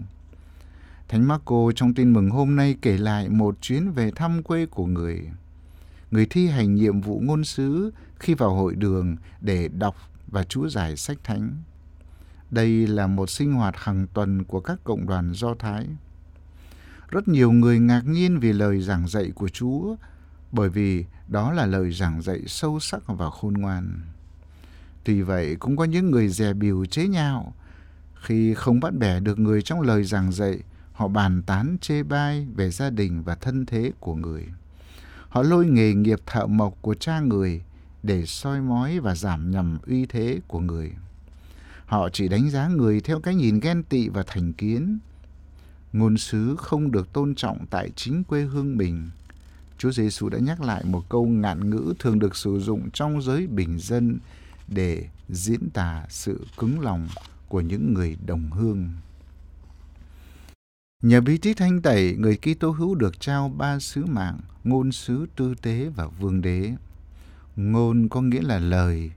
Thánh 1.08 1.28
Marco 1.28 1.72
trong 1.76 1.94
tin 1.94 2.12
mừng 2.12 2.30
hôm 2.30 2.56
nay 2.56 2.76
kể 2.82 2.98
lại 2.98 3.28
một 3.28 3.56
chuyến 3.60 3.90
về 3.90 4.10
thăm 4.10 4.42
quê 4.42 4.66
của 4.66 4.86
người 4.86 5.30
người 6.14 6.26
thi 6.26 6.46
hành 6.46 6.74
nhiệm 6.74 7.00
vụ 7.00 7.20
ngôn 7.24 7.44
sứ 7.44 7.92
khi 8.18 8.34
vào 8.34 8.54
hội 8.54 8.74
đường 8.74 9.16
để 9.40 9.68
đọc 9.68 9.96
và 10.26 10.44
chúa 10.44 10.68
giải 10.68 10.96
sách 10.96 11.18
thánh. 11.24 11.62
Đây 12.50 12.86
là 12.86 13.06
một 13.06 13.30
sinh 13.30 13.52
hoạt 13.52 13.74
hàng 13.76 14.06
tuần 14.14 14.44
của 14.44 14.60
các 14.60 14.78
cộng 14.84 15.06
đoàn 15.06 15.32
Do 15.34 15.54
Thái. 15.54 15.86
Rất 17.08 17.28
nhiều 17.28 17.52
người 17.52 17.78
ngạc 17.78 18.02
nhiên 18.06 18.38
vì 18.40 18.52
lời 18.52 18.80
giảng 18.80 19.08
dạy 19.08 19.32
của 19.34 19.48
Chúa, 19.48 19.96
bởi 20.52 20.68
vì 20.68 21.04
đó 21.28 21.52
là 21.52 21.66
lời 21.66 21.92
giảng 21.92 22.22
dạy 22.22 22.40
sâu 22.46 22.80
sắc 22.80 23.02
và 23.06 23.30
khôn 23.30 23.54
ngoan. 23.54 24.00
Tuy 25.04 25.22
vậy, 25.22 25.56
cũng 25.56 25.76
có 25.76 25.84
những 25.84 26.10
người 26.10 26.28
dè 26.28 26.52
biểu 26.52 26.84
chế 26.84 27.08
nhạo. 27.08 27.54
Khi 28.14 28.54
không 28.54 28.80
bắt 28.80 28.94
bẻ 28.94 29.20
được 29.20 29.38
người 29.38 29.62
trong 29.62 29.80
lời 29.80 30.04
giảng 30.04 30.32
dạy, 30.32 30.58
họ 30.92 31.08
bàn 31.08 31.42
tán 31.42 31.76
chê 31.80 32.02
bai 32.02 32.46
về 32.54 32.70
gia 32.70 32.90
đình 32.90 33.22
và 33.22 33.34
thân 33.34 33.66
thế 33.66 33.92
của 34.00 34.14
người. 34.14 34.46
Họ 35.34 35.42
lôi 35.42 35.66
nghề 35.66 35.94
nghiệp 35.94 36.20
thợ 36.26 36.46
mộc 36.46 36.74
của 36.80 36.94
cha 36.94 37.20
người 37.20 37.62
để 38.02 38.26
soi 38.26 38.60
mói 38.60 39.00
và 39.00 39.14
giảm 39.14 39.50
nhầm 39.50 39.78
uy 39.86 40.06
thế 40.06 40.40
của 40.48 40.60
người. 40.60 40.92
Họ 41.86 42.08
chỉ 42.08 42.28
đánh 42.28 42.50
giá 42.50 42.68
người 42.68 43.00
theo 43.00 43.20
cái 43.20 43.34
nhìn 43.34 43.60
ghen 43.60 43.82
tị 43.82 44.08
và 44.08 44.24
thành 44.26 44.52
kiến. 44.52 44.98
Ngôn 45.92 46.16
sứ 46.16 46.56
không 46.58 46.90
được 46.90 47.12
tôn 47.12 47.34
trọng 47.34 47.66
tại 47.70 47.90
chính 47.96 48.24
quê 48.24 48.42
hương 48.42 48.76
mình. 48.76 49.10
Chúa 49.78 49.92
Giêsu 49.92 50.28
đã 50.28 50.38
nhắc 50.38 50.62
lại 50.62 50.84
một 50.84 51.08
câu 51.08 51.26
ngạn 51.26 51.70
ngữ 51.70 51.94
thường 51.98 52.18
được 52.18 52.36
sử 52.36 52.60
dụng 52.60 52.90
trong 52.90 53.22
giới 53.22 53.46
bình 53.46 53.78
dân 53.78 54.18
để 54.68 55.08
diễn 55.28 55.70
tả 55.70 56.06
sự 56.08 56.46
cứng 56.58 56.80
lòng 56.80 57.08
của 57.48 57.60
những 57.60 57.94
người 57.94 58.16
đồng 58.26 58.50
hương. 58.50 58.88
Nhờ 61.04 61.20
bí 61.20 61.38
tích 61.38 61.56
thanh 61.56 61.82
tẩy, 61.82 62.16
người 62.18 62.36
Kitô 62.36 62.70
hữu 62.70 62.94
được 62.94 63.20
trao 63.20 63.48
ba 63.48 63.78
sứ 63.78 64.06
mạng, 64.06 64.38
ngôn 64.64 64.92
sứ, 64.92 65.26
tư 65.36 65.54
tế 65.62 65.88
và 65.96 66.06
vương 66.06 66.40
đế. 66.40 66.72
Ngôn 67.56 68.08
có 68.08 68.22
nghĩa 68.22 68.42
là 68.42 68.58
lời, 68.58 69.10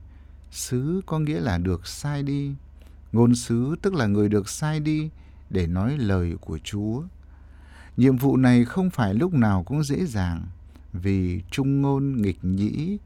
sứ 0.52 1.02
có 1.06 1.19
nghĩa 1.19 1.39
là 1.39 1.58
được 1.58 1.88
sai 1.88 2.23
đi. 2.23 2.56
Ngôn 3.12 3.36
sứ 3.36 3.76
tức 3.82 3.93
là 3.93 4.08
người 4.08 4.30
được 4.30 4.50
sai 4.50 4.80
đi 4.80 5.10
để 5.50 5.67
nói 5.67 5.97
lời 5.97 6.36
của 6.41 6.60
Chúa. 6.63 7.04
Nhiệm 7.97 8.17
vụ 8.17 8.38
này 8.38 8.65
không 8.65 8.89
phải 8.89 9.13
lúc 9.13 9.34
nào 9.34 9.63
cũng 9.63 9.84
dễ 9.84 10.06
dàng, 10.06 10.45
vì 10.93 11.41
trung 11.52 11.82
ngôn 11.82 12.21
nghịch 12.21 12.39
nhĩ, 12.41 12.97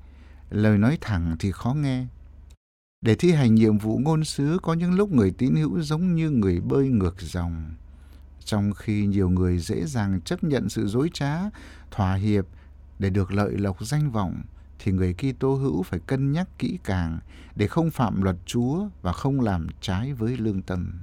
lời 0.49 0.77
nói 0.77 0.97
thẳng 1.01 1.35
thì 1.39 1.51
khó 1.51 1.73
nghe. 1.73 2.05
Để 3.01 3.15
thi 3.15 3.31
hành 3.31 3.55
nhiệm 3.55 3.77
vụ 3.77 3.97
ngôn 3.97 4.23
sứ 4.23 4.59
có 4.61 4.73
những 4.73 4.93
lúc 4.93 5.11
người 5.11 5.31
tín 5.31 5.55
hữu 5.55 5.81
giống 5.81 6.15
như 6.15 6.29
người 6.29 6.59
bơi 6.61 6.87
ngược 6.87 7.21
dòng 7.21 7.71
trong 8.45 8.73
khi 8.73 9.05
nhiều 9.05 9.29
người 9.29 9.59
dễ 9.59 9.85
dàng 9.85 10.21
chấp 10.21 10.43
nhận 10.43 10.69
sự 10.69 10.87
dối 10.87 11.09
trá, 11.13 11.39
thỏa 11.91 12.13
hiệp 12.13 12.45
để 12.99 13.09
được 13.09 13.31
lợi 13.31 13.57
lộc 13.57 13.85
danh 13.85 14.11
vọng, 14.11 14.41
thì 14.79 14.91
người 14.91 15.13
Kitô 15.13 15.55
hữu 15.55 15.83
phải 15.83 15.99
cân 15.99 16.31
nhắc 16.31 16.47
kỹ 16.59 16.79
càng 16.83 17.19
để 17.55 17.67
không 17.67 17.91
phạm 17.91 18.21
luật 18.21 18.35
Chúa 18.45 18.87
và 19.01 19.13
không 19.13 19.41
làm 19.41 19.67
trái 19.81 20.13
với 20.13 20.37
lương 20.37 20.61
tâm. 20.61 20.99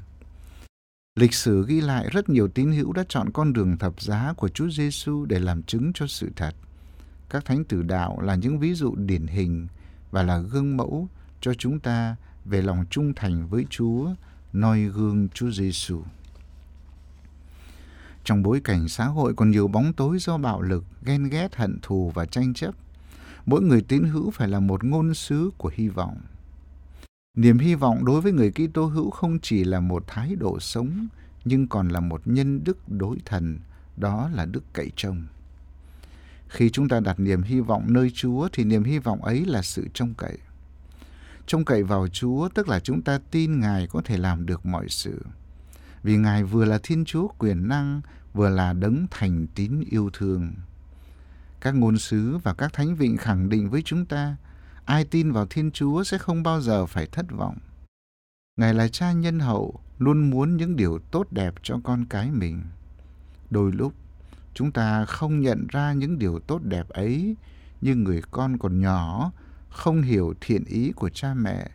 Lịch 1.17 1.35
sử 1.35 1.67
ghi 1.69 1.81
lại 1.81 2.09
rất 2.13 2.29
nhiều 2.29 2.49
tín 2.49 2.73
hữu 2.73 2.93
đã 2.93 3.05
chọn 3.09 3.31
con 3.33 3.53
đường 3.53 3.79
thập 3.79 4.01
giá 4.01 4.33
của 4.37 4.49
Chúa 4.49 4.71
Giêsu 4.71 5.25
để 5.25 5.39
làm 5.39 5.63
chứng 5.63 5.93
cho 5.95 6.07
sự 6.07 6.31
thật. 6.37 6.55
Các 7.31 7.45
thánh 7.45 7.65
tử 7.65 7.83
đạo 7.83 8.21
là 8.21 8.35
những 8.35 8.59
ví 8.59 8.75
dụ 8.75 8.95
điển 8.97 9.27
hình 9.27 9.67
và 10.11 10.23
là 10.23 10.39
gương 10.39 10.77
mẫu 10.77 11.09
cho 11.41 11.55
chúng 11.55 11.81
ta 11.81 12.17
về 12.45 12.63
lòng 12.63 12.85
trung 12.91 13.13
thành 13.17 13.49
với 13.49 13.67
Chúa, 13.71 14.11
noi 14.53 14.85
gương 14.85 15.29
Chúa 15.29 15.51
Giêsu. 15.51 16.03
Trong 18.25 18.43
bối 18.43 18.61
cảnh 18.65 18.89
xã 18.89 19.05
hội 19.05 19.35
còn 19.35 19.51
nhiều 19.51 19.69
bóng 19.69 19.93
tối 19.93 20.19
do 20.21 20.39
bạo 20.39 20.63
lực, 20.63 20.85
ghen 21.05 21.29
ghét, 21.29 21.57
hận 21.57 21.79
thù 21.83 22.13
và 22.15 22.25
tranh 22.27 22.55
chấp, 22.55 22.75
mỗi 23.47 23.63
người 23.63 23.83
tín 23.83 24.03
hữu 24.05 24.31
phải 24.31 24.49
là 24.49 24.61
một 24.61 24.85
ngôn 24.85 25.15
sứ 25.15 25.51
của 25.59 25.71
hy 25.75 25.89
vọng. 25.89 26.21
Niềm 27.37 27.59
hy 27.59 27.75
vọng 27.75 28.05
đối 28.05 28.21
với 28.21 28.33
người 28.33 28.53
Kitô 28.53 28.85
hữu 28.85 29.11
không 29.11 29.39
chỉ 29.43 29.65
là 29.65 29.81
một 29.81 30.05
thái 30.07 30.37
độ 30.37 30.61
sống, 30.61 31.09
nhưng 31.45 31.69
còn 31.69 31.89
là 31.89 32.01
một 32.01 32.21
nhân 32.25 32.65
đức 32.65 32.89
đối 32.89 33.17
thần, 33.25 33.59
đó 33.97 34.31
là 34.35 34.45
đức 34.45 34.65
cậy 34.73 34.91
trông. 34.97 35.27
Khi 36.49 36.71
chúng 36.71 36.89
ta 36.89 37.01
đặt 37.01 37.21
niềm 37.21 37.43
hy 37.43 37.61
vọng 37.61 37.85
nơi 37.89 38.11
Chúa 38.15 38.49
thì 38.53 38.65
niềm 38.65 38.85
hy 38.85 38.99
vọng 38.99 39.25
ấy 39.25 39.45
là 39.45 39.63
sự 39.63 39.89
trông 39.95 40.15
cậy. 40.15 40.39
Trông 41.47 41.65
cậy 41.65 41.83
vào 41.83 42.09
Chúa 42.09 42.49
tức 42.49 42.69
là 42.69 42.81
chúng 42.81 43.03
ta 43.03 43.21
tin 43.31 43.61
Ngài 43.61 43.87
có 43.87 44.03
thể 44.05 44.17
làm 44.17 44.47
được 44.47 44.67
mọi 44.67 44.89
sự. 44.89 45.21
Vì 46.09 46.17
Ngài 46.17 46.45
vừa 46.45 46.65
là 46.65 46.79
Thiên 46.83 47.05
Chúa 47.05 47.29
quyền 47.29 47.69
năng, 47.69 48.01
vừa 48.33 48.49
là 48.49 48.73
đấng 48.73 49.07
thành 49.11 49.47
tín 49.55 49.85
yêu 49.91 50.11
thương. 50.13 50.53
Các 51.61 51.75
ngôn 51.75 51.99
sứ 51.99 52.39
và 52.39 52.55
các 52.55 52.73
thánh 52.73 52.97
vịnh 52.97 53.17
khẳng 53.17 53.49
định 53.49 53.71
với 53.71 53.83
chúng 53.83 54.07
ta, 54.07 54.37
ai 54.85 55.05
tin 55.05 55.33
vào 55.33 55.47
Thiên 55.47 55.71
Chúa 55.71 56.05
sẽ 56.05 56.19
không 56.19 56.43
bao 56.43 56.61
giờ 56.61 56.87
phải 56.87 57.07
thất 57.07 57.27
vọng. 57.31 57.59
Ngài 58.57 58.75
là 58.75 58.89
cha 58.89 59.13
nhân 59.13 59.39
hậu, 59.39 59.81
luôn 59.99 60.31
muốn 60.31 60.57
những 60.57 60.77
điều 60.77 60.99
tốt 61.11 61.27
đẹp 61.31 61.55
cho 61.63 61.81
con 61.85 62.05
cái 62.05 62.31
mình. 62.31 62.63
Đôi 63.51 63.73
lúc, 63.73 63.93
chúng 64.55 64.73
ta 64.73 65.05
không 65.05 65.41
nhận 65.41 65.67
ra 65.69 65.93
những 65.93 66.19
điều 66.19 66.39
tốt 66.39 66.63
đẹp 66.63 66.89
ấy 66.89 67.37
như 67.81 67.95
người 67.95 68.23
con 68.31 68.59
còn 68.59 68.81
nhỏ, 68.81 69.33
không 69.69 70.03
hiểu 70.03 70.35
thiện 70.41 70.65
ý 70.65 70.93
của 70.93 71.09
cha 71.09 71.35
mẹ, 71.35 71.71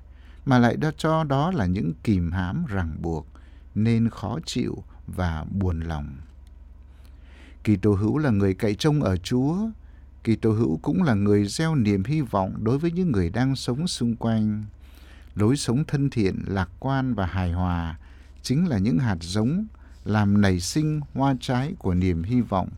mà 0.46 0.60
lại 0.60 0.78
đã 0.78 0.92
cho 0.98 1.24
đó 1.24 1.52
là 1.52 1.66
những 1.66 1.94
kìm 2.04 2.32
hãm 2.32 2.66
ràng 2.66 2.98
buộc, 3.02 3.33
nên 3.76 4.10
khó 4.10 4.40
chịu 4.46 4.84
và 5.08 5.46
buồn 5.52 5.80
lòng. 5.80 6.16
Kitô 7.64 7.94
hữu 7.94 8.18
là 8.18 8.30
người 8.30 8.54
cậy 8.54 8.76
trông 8.76 9.04
ở 9.04 9.18
Chúa. 9.18 9.58
Kitô 10.24 10.52
hữu 10.52 10.80
cũng 10.82 11.04
là 11.04 11.14
người 11.14 11.46
gieo 11.46 11.76
niềm 11.76 12.04
hy 12.04 12.22
vọng 12.22 12.54
đối 12.64 12.78
với 12.78 12.92
những 12.92 13.12
người 13.12 13.30
đang 13.30 13.56
sống 13.56 13.88
xung 13.88 14.16
quanh. 14.16 14.64
Lối 15.36 15.58
sống 15.58 15.84
thân 15.88 16.10
thiện, 16.10 16.44
lạc 16.48 16.70
quan 16.80 17.14
và 17.14 17.26
hài 17.26 17.52
hòa 17.52 17.98
chính 18.42 18.68
là 18.68 18.78
những 18.78 19.00
hạt 19.00 19.18
giống 19.22 19.66
làm 20.06 20.42
nảy 20.42 20.60
sinh 20.60 21.02
hoa 21.14 21.36
trái 21.40 21.74
của 21.80 21.94
niềm 21.94 22.24
hy 22.24 22.42
vọng 22.42 22.70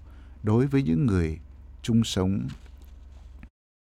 đối 0.43 0.67
với 0.67 0.84
những 0.84 1.05
người 1.05 1.39
chung 1.81 2.03
sống. 2.03 2.47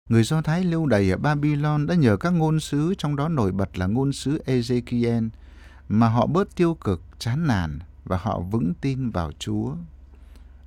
Người 0.09 0.23
Do 0.23 0.41
Thái 0.41 0.63
lưu 0.63 0.85
đày 0.85 1.11
ở 1.11 1.17
Babylon 1.17 1.87
đã 1.87 1.95
nhờ 1.95 2.17
các 2.17 2.29
ngôn 2.29 2.59
sứ, 2.59 2.93
trong 2.97 3.15
đó 3.15 3.29
nổi 3.29 3.51
bật 3.51 3.77
là 3.77 3.85
ngôn 3.85 4.13
sứ 4.13 4.41
Ezekiel, 4.45 5.29
mà 5.89 6.09
họ 6.09 6.25
bớt 6.25 6.55
tiêu 6.55 6.73
cực, 6.73 7.01
chán 7.19 7.47
nản 7.47 7.79
và 8.05 8.17
họ 8.17 8.39
vững 8.39 8.73
tin 8.81 9.09
vào 9.09 9.31
Chúa. 9.39 9.75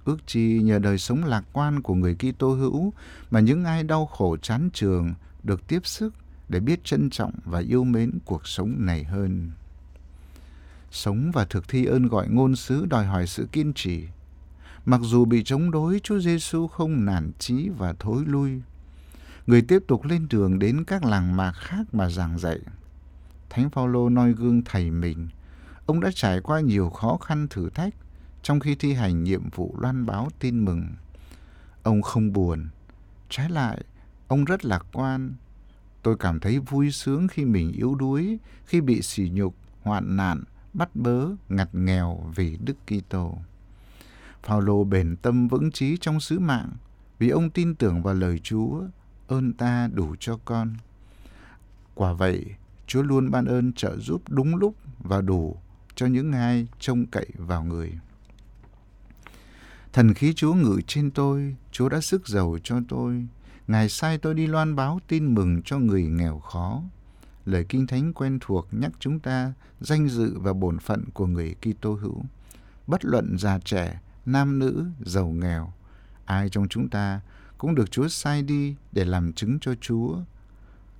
Ước 0.04 0.26
chi 0.26 0.62
nhờ 0.62 0.78
đời 0.78 0.98
sống 0.98 1.24
lạc 1.24 1.44
quan 1.52 1.82
của 1.82 1.94
người 1.94 2.16
Kitô 2.16 2.54
hữu 2.54 2.92
mà 3.30 3.40
những 3.40 3.64
ai 3.64 3.82
đau 3.82 4.06
khổ 4.06 4.36
chán 4.36 4.70
trường 4.72 5.14
được 5.42 5.68
tiếp 5.68 5.86
sức 5.86 6.14
để 6.48 6.60
biết 6.60 6.84
trân 6.84 7.10
trọng 7.10 7.32
và 7.44 7.58
yêu 7.58 7.84
mến 7.84 8.18
cuộc 8.24 8.46
sống 8.46 8.74
này 8.78 9.04
hơn. 9.04 9.50
Sống 10.90 11.30
và 11.34 11.44
thực 11.44 11.68
thi 11.68 11.84
ơn 11.84 12.06
gọi 12.06 12.28
ngôn 12.28 12.56
sứ 12.56 12.86
đòi 12.86 13.06
hỏi 13.06 13.26
sự 13.26 13.48
kiên 13.52 13.72
trì. 13.72 14.04
Mặc 14.86 15.00
dù 15.04 15.24
bị 15.24 15.42
chống 15.44 15.70
đối, 15.70 16.00
Chúa 16.00 16.20
Giêsu 16.20 16.66
không 16.66 17.04
nản 17.04 17.30
chí 17.38 17.68
và 17.68 17.94
thối 17.98 18.24
lui. 18.26 18.50
Người 19.46 19.62
tiếp 19.62 19.82
tục 19.88 20.04
lên 20.04 20.26
đường 20.30 20.58
đến 20.58 20.84
các 20.84 21.04
làng 21.04 21.36
mạc 21.36 21.52
khác 21.52 21.94
mà 21.94 22.10
giảng 22.10 22.38
dạy. 22.38 22.58
Thánh 23.50 23.70
Phaolô 23.70 24.08
noi 24.08 24.32
gương 24.32 24.62
thầy 24.64 24.90
mình. 24.90 25.28
Ông 25.86 26.00
đã 26.00 26.10
trải 26.14 26.40
qua 26.40 26.60
nhiều 26.60 26.90
khó 26.90 27.16
khăn 27.16 27.46
thử 27.50 27.70
thách 27.70 27.94
trong 28.42 28.60
khi 28.60 28.74
thi 28.74 28.92
hành 28.92 29.24
nhiệm 29.24 29.50
vụ 29.50 29.74
loan 29.78 30.06
báo 30.06 30.28
tin 30.38 30.64
mừng. 30.64 30.88
Ông 31.82 32.02
không 32.02 32.32
buồn, 32.32 32.68
trái 33.28 33.50
lại, 33.50 33.84
ông 34.28 34.44
rất 34.44 34.64
lạc 34.64 34.86
quan. 34.92 35.34
Tôi 36.02 36.16
cảm 36.16 36.40
thấy 36.40 36.58
vui 36.58 36.90
sướng 36.90 37.28
khi 37.28 37.44
mình 37.44 37.72
yếu 37.72 37.94
đuối, 37.94 38.38
khi 38.66 38.80
bị 38.80 39.02
sỉ 39.02 39.30
nhục, 39.32 39.54
hoạn 39.82 40.16
nạn, 40.16 40.44
bắt 40.72 40.96
bớ, 40.96 41.26
ngặt 41.48 41.74
nghèo 41.74 42.32
vì 42.34 42.58
Đức 42.64 42.76
Kitô. 42.86 43.38
Phaolô 44.42 44.84
bền 44.84 45.16
tâm 45.16 45.48
vững 45.48 45.70
chí 45.70 45.96
trong 46.00 46.20
sứ 46.20 46.38
mạng, 46.38 46.70
vì 47.18 47.28
ông 47.28 47.50
tin 47.50 47.74
tưởng 47.74 48.02
vào 48.02 48.14
lời 48.14 48.40
Chúa, 48.42 48.82
ơn 49.28 49.52
ta 49.52 49.88
đủ 49.92 50.14
cho 50.20 50.38
con. 50.44 50.74
Quả 51.94 52.12
vậy, 52.12 52.44
Chúa 52.88 53.02
luôn 53.02 53.30
ban 53.30 53.44
ơn 53.44 53.72
trợ 53.72 53.96
giúp 53.96 54.22
đúng 54.28 54.56
lúc 54.56 54.74
và 54.98 55.20
đủ 55.20 55.56
cho 55.94 56.06
những 56.06 56.32
ai 56.32 56.66
trông 56.78 57.06
cậy 57.06 57.26
vào 57.36 57.64
người. 57.64 57.92
Thần 59.92 60.14
khí 60.14 60.32
Chúa 60.36 60.54
ngự 60.54 60.80
trên 60.86 61.10
tôi, 61.10 61.56
Chúa 61.72 61.88
đã 61.88 62.00
sức 62.00 62.28
giàu 62.28 62.58
cho 62.64 62.80
tôi. 62.88 63.26
Ngài 63.66 63.88
sai 63.88 64.18
tôi 64.18 64.34
đi 64.34 64.46
loan 64.46 64.76
báo 64.76 65.00
tin 65.08 65.34
mừng 65.34 65.62
cho 65.62 65.78
người 65.78 66.02
nghèo 66.02 66.38
khó. 66.38 66.82
Lời 67.44 67.64
Kinh 67.68 67.86
Thánh 67.86 68.12
quen 68.12 68.38
thuộc 68.40 68.68
nhắc 68.70 68.92
chúng 68.98 69.20
ta 69.20 69.52
danh 69.80 70.08
dự 70.08 70.38
và 70.38 70.52
bổn 70.52 70.78
phận 70.78 71.04
của 71.12 71.26
người 71.26 71.54
Kitô 71.54 71.94
hữu. 71.94 72.22
Bất 72.86 73.04
luận 73.04 73.38
già 73.38 73.58
trẻ, 73.58 74.00
nam 74.26 74.58
nữ, 74.58 74.86
giàu 75.04 75.26
nghèo, 75.26 75.72
ai 76.24 76.48
trong 76.48 76.68
chúng 76.68 76.88
ta 76.88 77.20
cũng 77.58 77.74
được 77.74 77.90
Chúa 77.90 78.08
sai 78.08 78.42
đi 78.42 78.76
để 78.92 79.04
làm 79.04 79.32
chứng 79.32 79.58
cho 79.60 79.74
Chúa. 79.80 80.16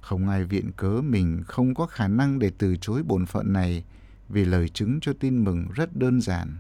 Không 0.09 0.29
ai 0.29 0.45
viện 0.45 0.71
cớ 0.77 1.01
mình 1.05 1.43
không 1.47 1.75
có 1.75 1.87
khả 1.87 2.09
năng 2.09 2.39
để 2.39 2.53
từ 2.59 2.77
chối 2.81 3.03
bổn 3.03 3.27
phận 3.27 3.53
này 3.53 3.85
vì 4.29 4.45
lời 4.45 4.69
chứng 4.69 4.99
cho 5.01 5.13
tin 5.21 5.45
mừng 5.45 5.69
rất 5.75 5.97
đơn 5.97 6.21
giản. 6.21 6.57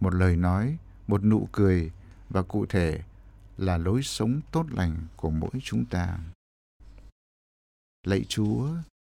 Một 0.00 0.14
lời 0.14 0.36
nói 0.36 0.78
một 1.06 1.24
nụ 1.24 1.48
cười 1.52 1.90
và 2.28 2.42
cụ 2.42 2.66
thể 2.66 3.00
là 3.58 3.78
lối 3.78 4.02
sống 4.02 4.40
tốt 4.52 4.66
lành 4.70 4.96
của 5.16 5.30
mỗi 5.30 5.50
chúng 5.62 5.84
ta. 5.84 6.18
Lạy 8.06 8.24
Chúa, 8.28 8.68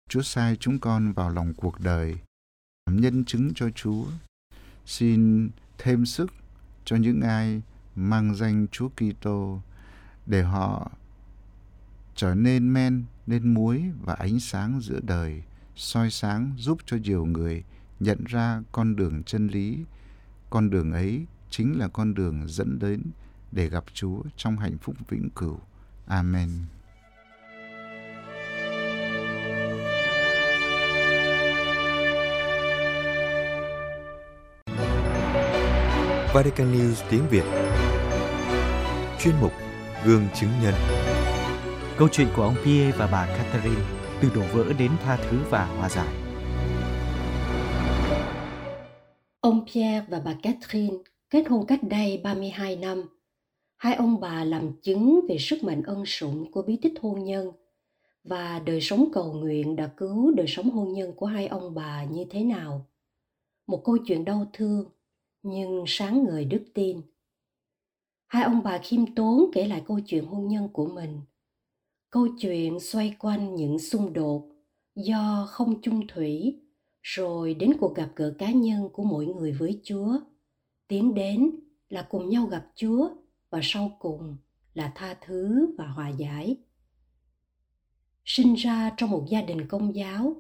Chúa 0.09 0.23
sai 0.23 0.57
chúng 0.57 0.79
con 0.79 1.13
vào 1.13 1.31
lòng 1.31 1.55
cuộc 1.57 1.81
đời, 1.81 2.17
làm 2.87 3.01
nhân 3.01 3.25
chứng 3.25 3.53
cho 3.55 3.71
Chúa. 3.71 4.07
Xin 4.87 5.51
thêm 5.79 6.07
sức 6.07 6.31
cho 6.85 6.97
những 6.97 7.21
ai 7.21 7.63
mang 7.97 8.35
danh 8.35 8.67
Chúa 8.69 8.89
Kitô 8.89 9.61
để 10.27 10.43
họ 10.43 10.91
trở 12.15 12.35
nên 12.35 12.73
men, 12.73 13.05
nên 13.29 13.55
muối 13.55 13.83
và 14.05 14.15
ánh 14.15 14.41
sáng 14.41 14.81
giữa 14.81 15.01
đời, 15.03 15.43
soi 15.77 16.11
sáng 16.11 16.53
giúp 16.57 16.79
cho 16.87 16.97
nhiều 16.97 17.25
người 17.25 17.65
nhận 18.01 18.25
ra 18.25 18.63
con 18.73 18.97
đường 18.97 19.23
chân 19.23 19.49
lý. 19.49 19.79
Con 20.51 20.71
đường 20.71 20.93
ấy 20.93 21.27
chính 21.51 21.79
là 21.79 21.89
con 21.89 22.15
đường 22.15 22.45
dẫn 22.49 22.79
đến 22.79 23.03
để 23.53 23.69
gặp 23.69 23.85
Chúa 23.93 24.23
trong 24.37 24.57
hạnh 24.57 24.79
phúc 24.79 24.97
vĩnh 25.09 25.31
cửu. 25.31 25.61
Amen. 26.07 26.49
Vatican 36.35 36.73
News 36.73 36.95
tiếng 37.11 37.29
Việt 37.29 37.45
Chuyên 39.19 39.35
mục 39.41 39.53
Gương 40.05 40.27
chứng 40.35 40.51
nhân 40.63 40.75
Câu 41.99 42.09
chuyện 42.13 42.29
của 42.37 42.43
ông 42.43 42.55
Pierre 42.65 42.99
và 42.99 43.09
bà 43.13 43.27
Catherine 43.27 43.83
từ 44.23 44.29
đổ 44.35 44.43
vỡ 44.53 44.73
đến 44.79 44.91
tha 45.03 45.17
thứ 45.17 45.39
và 45.51 45.67
hòa 45.67 45.89
giải. 45.89 46.15
Ông 49.41 49.65
Pierre 49.67 50.07
và 50.09 50.23
bà 50.25 50.37
Catherine 50.43 50.97
kết 51.31 51.49
hôn 51.49 51.67
cách 51.67 51.83
đây 51.83 52.21
32 52.25 52.77
năm. 52.77 53.03
Hai 53.77 53.95
ông 53.95 54.21
bà 54.21 54.45
làm 54.45 54.73
chứng 54.83 55.21
về 55.29 55.39
sức 55.39 55.65
mạnh 55.65 55.83
ân 55.83 56.07
sủng 56.07 56.53
của 56.53 56.63
bí 56.63 56.79
tích 56.83 56.93
hôn 57.03 57.25
nhân 57.25 57.53
và 58.25 58.63
đời 58.67 58.81
sống 58.81 59.09
cầu 59.13 59.33
nguyện 59.33 59.77
đã 59.77 59.87
cứu 59.97 60.33
đời 60.35 60.47
sống 60.49 60.71
hôn 60.71 60.93
nhân 60.93 61.13
của 61.17 61.27
hai 61.27 61.47
ông 61.47 61.75
bà 61.75 62.05
như 62.05 62.25
thế 62.31 62.45
nào. 62.45 62.87
Một 63.67 63.83
câu 63.85 63.99
chuyện 64.07 64.25
đau 64.25 64.47
thương, 64.53 64.85
nhưng 65.43 65.85
sáng 65.87 66.25
ngời 66.25 66.45
đức 66.45 66.65
tin. 66.75 67.01
Hai 68.27 68.43
ông 68.43 68.63
bà 68.63 68.79
khiêm 68.79 69.15
tốn 69.15 69.51
kể 69.53 69.67
lại 69.67 69.83
câu 69.87 70.01
chuyện 70.07 70.25
hôn 70.25 70.49
nhân 70.49 70.69
của 70.73 70.87
mình. 70.87 71.21
Câu 72.11 72.29
chuyện 72.41 72.81
xoay 72.81 73.15
quanh 73.19 73.55
những 73.55 73.79
xung 73.79 74.13
đột 74.13 74.49
do 74.95 75.47
không 75.51 75.83
chung 75.83 76.07
thủy 76.07 76.61
rồi 77.03 77.55
đến 77.55 77.73
cuộc 77.81 77.95
gặp 77.95 78.11
gỡ 78.17 78.35
cá 78.39 78.51
nhân 78.51 78.89
của 78.93 79.05
mỗi 79.05 79.27
người 79.27 79.53
với 79.53 79.81
Chúa 79.83 80.21
tiến 80.89 81.15
đến 81.15 81.51
là 81.89 82.07
cùng 82.11 82.29
nhau 82.29 82.47
gặp 82.47 82.67
Chúa 82.75 83.09
và 83.51 83.61
sau 83.63 83.97
cùng 83.99 84.37
là 84.75 84.93
tha 84.95 85.17
thứ 85.27 85.75
và 85.79 85.87
hòa 85.87 86.09
giải. 86.09 86.57
Sinh 88.25 88.55
ra 88.55 88.93
trong 88.97 89.11
một 89.11 89.27
gia 89.29 89.43
đình 89.43 89.69
công 89.69 89.95
giáo, 89.95 90.37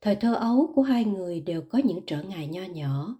thời 0.00 0.16
thơ 0.16 0.34
ấu 0.34 0.72
của 0.74 0.82
hai 0.82 1.04
người 1.04 1.40
đều 1.40 1.62
có 1.62 1.78
những 1.78 2.00
trở 2.06 2.22
ngại 2.22 2.46
nho 2.46 2.62
nhỏ. 2.62 3.18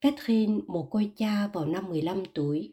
Catherine 0.00 0.60
một 0.66 0.88
cô 0.90 1.02
cha 1.16 1.46
vào 1.52 1.66
năm 1.66 1.88
15 1.88 2.22
tuổi. 2.34 2.72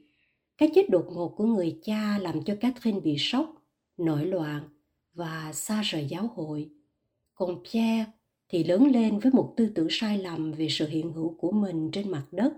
Cái 0.57 0.69
chết 0.75 0.89
đột 0.89 1.05
ngột 1.11 1.29
của 1.29 1.45
người 1.45 1.79
cha 1.83 2.17
làm 2.17 2.43
cho 2.43 2.55
Catherine 2.61 2.99
bị 2.99 3.15
sốc, 3.17 3.54
nổi 3.97 4.25
loạn 4.25 4.69
và 5.13 5.51
xa 5.53 5.81
rời 5.81 6.05
giáo 6.09 6.29
hội. 6.35 6.69
Còn 7.35 7.63
Pierre 7.63 8.11
thì 8.49 8.63
lớn 8.63 8.91
lên 8.91 9.19
với 9.19 9.31
một 9.31 9.53
tư 9.57 9.71
tưởng 9.75 9.87
sai 9.89 10.17
lầm 10.17 10.51
về 10.51 10.67
sự 10.69 10.87
hiện 10.87 11.13
hữu 11.13 11.35
của 11.37 11.51
mình 11.51 11.89
trên 11.91 12.11
mặt 12.11 12.25
đất 12.31 12.53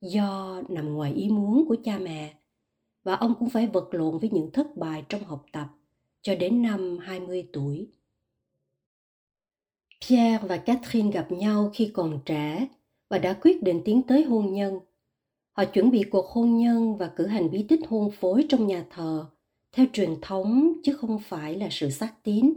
do 0.00 0.62
nằm 0.68 0.94
ngoài 0.94 1.12
ý 1.12 1.28
muốn 1.28 1.64
của 1.68 1.76
cha 1.84 1.98
mẹ 1.98 2.34
và 3.04 3.14
ông 3.14 3.34
cũng 3.38 3.50
phải 3.50 3.66
vật 3.66 3.88
lộn 3.92 4.18
với 4.18 4.30
những 4.30 4.50
thất 4.52 4.76
bại 4.76 5.04
trong 5.08 5.24
học 5.24 5.46
tập 5.52 5.68
cho 6.22 6.34
đến 6.34 6.62
năm 6.62 6.98
20 6.98 7.48
tuổi. 7.52 7.88
Pierre 10.08 10.46
và 10.46 10.56
Catherine 10.56 11.10
gặp 11.10 11.32
nhau 11.32 11.70
khi 11.74 11.90
còn 11.94 12.20
trẻ 12.24 12.68
và 13.08 13.18
đã 13.18 13.32
quyết 13.32 13.62
định 13.62 13.82
tiến 13.84 14.02
tới 14.02 14.24
hôn 14.24 14.52
nhân. 14.52 14.78
Họ 15.52 15.64
chuẩn 15.64 15.90
bị 15.90 16.04
cuộc 16.10 16.26
hôn 16.26 16.58
nhân 16.58 16.96
và 16.96 17.08
cử 17.16 17.26
hành 17.26 17.50
bí 17.50 17.62
tích 17.68 17.80
hôn 17.88 18.10
phối 18.10 18.46
trong 18.48 18.66
nhà 18.66 18.84
thờ, 18.90 19.26
theo 19.78 19.86
truyền 19.92 20.14
thống 20.22 20.72
chứ 20.84 20.96
không 20.96 21.18
phải 21.18 21.56
là 21.56 21.68
sự 21.70 21.90
xác 21.90 22.14
tín. 22.22 22.52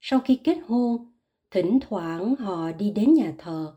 Sau 0.00 0.20
khi 0.20 0.40
kết 0.44 0.58
hôn, 0.66 1.12
thỉnh 1.50 1.78
thoảng 1.88 2.36
họ 2.36 2.72
đi 2.72 2.90
đến 2.90 3.14
nhà 3.14 3.34
thờ. 3.38 3.76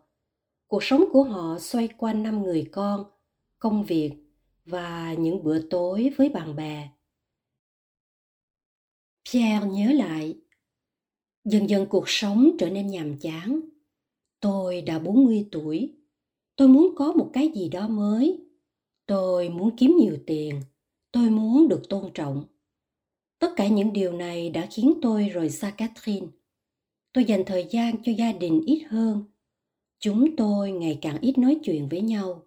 Cuộc 0.67 0.83
sống 0.83 1.03
của 1.11 1.23
họ 1.23 1.59
xoay 1.59 1.87
quanh 1.97 2.23
năm 2.23 2.43
người 2.43 2.69
con, 2.71 3.05
công 3.59 3.83
việc 3.83 4.11
và 4.65 5.13
những 5.13 5.43
bữa 5.43 5.59
tối 5.69 6.09
với 6.17 6.29
bạn 6.29 6.55
bè. 6.55 6.89
Pierre 9.31 9.67
nhớ 9.67 9.91
lại. 9.91 10.35
Dần 11.45 11.69
dần 11.69 11.85
cuộc 11.89 12.09
sống 12.09 12.51
trở 12.59 12.69
nên 12.69 12.87
nhàm 12.87 13.17
chán. 13.17 13.59
Tôi 14.39 14.81
đã 14.81 14.99
40 14.99 15.47
tuổi. 15.51 15.97
Tôi 16.55 16.67
muốn 16.67 16.95
có 16.95 17.11
một 17.11 17.29
cái 17.33 17.51
gì 17.55 17.69
đó 17.69 17.87
mới. 17.87 18.47
Tôi 19.05 19.49
muốn 19.49 19.75
kiếm 19.77 19.95
nhiều 19.99 20.17
tiền. 20.27 20.61
Tôi 21.11 21.29
muốn 21.29 21.67
được 21.67 21.81
tôn 21.89 22.11
trọng. 22.13 22.45
Tất 23.39 23.53
cả 23.55 23.67
những 23.67 23.93
điều 23.93 24.13
này 24.13 24.49
đã 24.49 24.67
khiến 24.71 24.93
tôi 25.01 25.29
rời 25.29 25.49
xa 25.49 25.71
Catherine. 25.71 26.27
Tôi 27.13 27.23
dành 27.23 27.43
thời 27.45 27.67
gian 27.69 28.03
cho 28.03 28.11
gia 28.17 28.31
đình 28.31 28.61
ít 28.65 28.83
hơn. 28.89 29.23
Chúng 29.99 30.35
tôi 30.35 30.71
ngày 30.71 30.97
càng 31.01 31.17
ít 31.21 31.37
nói 31.37 31.59
chuyện 31.63 31.89
với 31.89 32.01
nhau. 32.01 32.45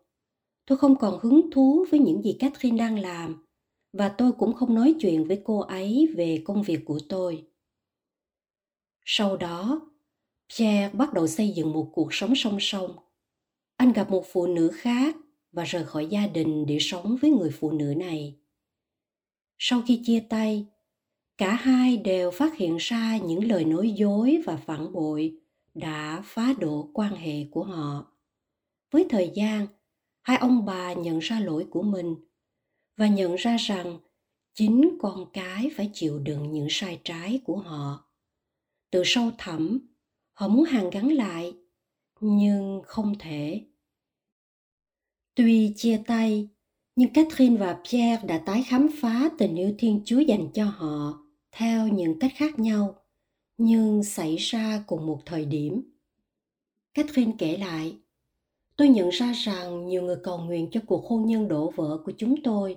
Tôi 0.67 0.79
không 0.79 0.97
còn 0.97 1.19
hứng 1.23 1.51
thú 1.51 1.85
với 1.91 2.01
những 2.01 2.23
gì 2.23 2.33
Catherine 2.39 2.79
đang 2.79 2.99
làm 2.99 3.47
và 3.93 4.09
tôi 4.09 4.33
cũng 4.33 4.55
không 4.55 4.75
nói 4.75 4.95
chuyện 5.01 5.25
với 5.25 5.43
cô 5.45 5.61
ấy 5.61 6.09
về 6.17 6.43
công 6.45 6.63
việc 6.63 6.81
của 6.85 7.01
tôi. 7.09 7.45
Sau 9.05 9.37
đó, 9.37 9.91
Pierre 10.59 10.91
bắt 10.93 11.13
đầu 11.13 11.27
xây 11.27 11.51
dựng 11.51 11.73
một 11.73 11.91
cuộc 11.93 12.15
sống 12.15 12.35
song 12.37 12.57
song. 12.61 12.97
Anh 13.77 13.93
gặp 13.93 14.11
một 14.11 14.25
phụ 14.33 14.47
nữ 14.47 14.71
khác 14.75 15.17
và 15.53 15.65
rời 15.65 15.85
khỏi 15.85 16.07
gia 16.07 16.27
đình 16.27 16.67
để 16.67 16.79
sống 16.81 17.17
với 17.23 17.31
người 17.31 17.51
phụ 17.51 17.71
nữ 17.71 17.95
này. 17.97 18.37
Sau 19.59 19.83
khi 19.87 20.03
chia 20.05 20.21
tay, 20.29 20.67
cả 21.39 21.55
hai 21.55 21.97
đều 21.97 22.31
phát 22.31 22.57
hiện 22.57 22.77
ra 22.81 23.17
những 23.17 23.45
lời 23.45 23.65
nói 23.65 23.91
dối 23.97 24.43
và 24.45 24.57
phản 24.57 24.93
bội 24.93 25.39
đã 25.75 26.23
phá 26.25 26.55
đổ 26.59 26.91
quan 26.95 27.15
hệ 27.15 27.45
của 27.51 27.65
họ. 27.65 28.13
Với 28.91 29.07
thời 29.11 29.31
gian, 29.35 29.67
hai 30.23 30.37
ông 30.37 30.65
bà 30.65 30.93
nhận 30.93 31.19
ra 31.19 31.41
lỗi 31.41 31.67
của 31.71 31.83
mình 31.83 32.15
và 32.97 33.07
nhận 33.07 33.35
ra 33.35 33.57
rằng 33.57 33.99
chính 34.55 34.99
con 35.01 35.31
cái 35.33 35.71
phải 35.77 35.91
chịu 35.95 36.19
đựng 36.19 36.53
những 36.53 36.67
sai 36.71 37.01
trái 37.05 37.41
của 37.45 37.57
họ 37.57 38.09
từ 38.91 39.03
sâu 39.05 39.31
thẳm 39.39 39.79
họ 40.33 40.49
muốn 40.49 40.65
hàn 40.65 40.91
gắn 40.91 41.09
lại 41.09 41.57
nhưng 42.21 42.83
không 42.85 43.19
thể 43.19 43.67
tuy 45.35 45.73
chia 45.77 46.03
tay 46.07 46.49
nhưng 46.97 47.13
Catherine 47.13 47.57
và 47.57 47.81
Pierre 47.91 48.27
đã 48.27 48.39
tái 48.39 48.65
khám 48.69 48.89
phá 49.01 49.31
tình 49.39 49.57
yêu 49.57 49.75
Thiên 49.79 50.03
Chúa 50.05 50.21
dành 50.21 50.49
cho 50.55 50.65
họ 50.65 51.23
theo 51.53 51.89
những 51.89 52.19
cách 52.19 52.33
khác 52.35 52.59
nhau, 52.59 52.95
nhưng 53.59 54.05
xảy 54.05 54.37
ra 54.37 54.85
cùng 54.87 55.07
một 55.07 55.19
thời 55.27 55.45
điểm. 55.45 55.83
Catherine 56.95 57.33
kể 57.39 57.57
lại, 57.57 57.97
tôi 58.77 58.89
nhận 58.89 59.09
ra 59.09 59.33
rằng 59.33 59.87
nhiều 59.87 60.03
người 60.03 60.17
cầu 60.23 60.39
nguyện 60.39 60.69
cho 60.73 60.81
cuộc 60.87 61.07
hôn 61.07 61.27
nhân 61.27 61.49
đổ 61.49 61.71
vỡ 61.71 61.99
của 62.05 62.13
chúng 62.19 62.43
tôi. 62.43 62.77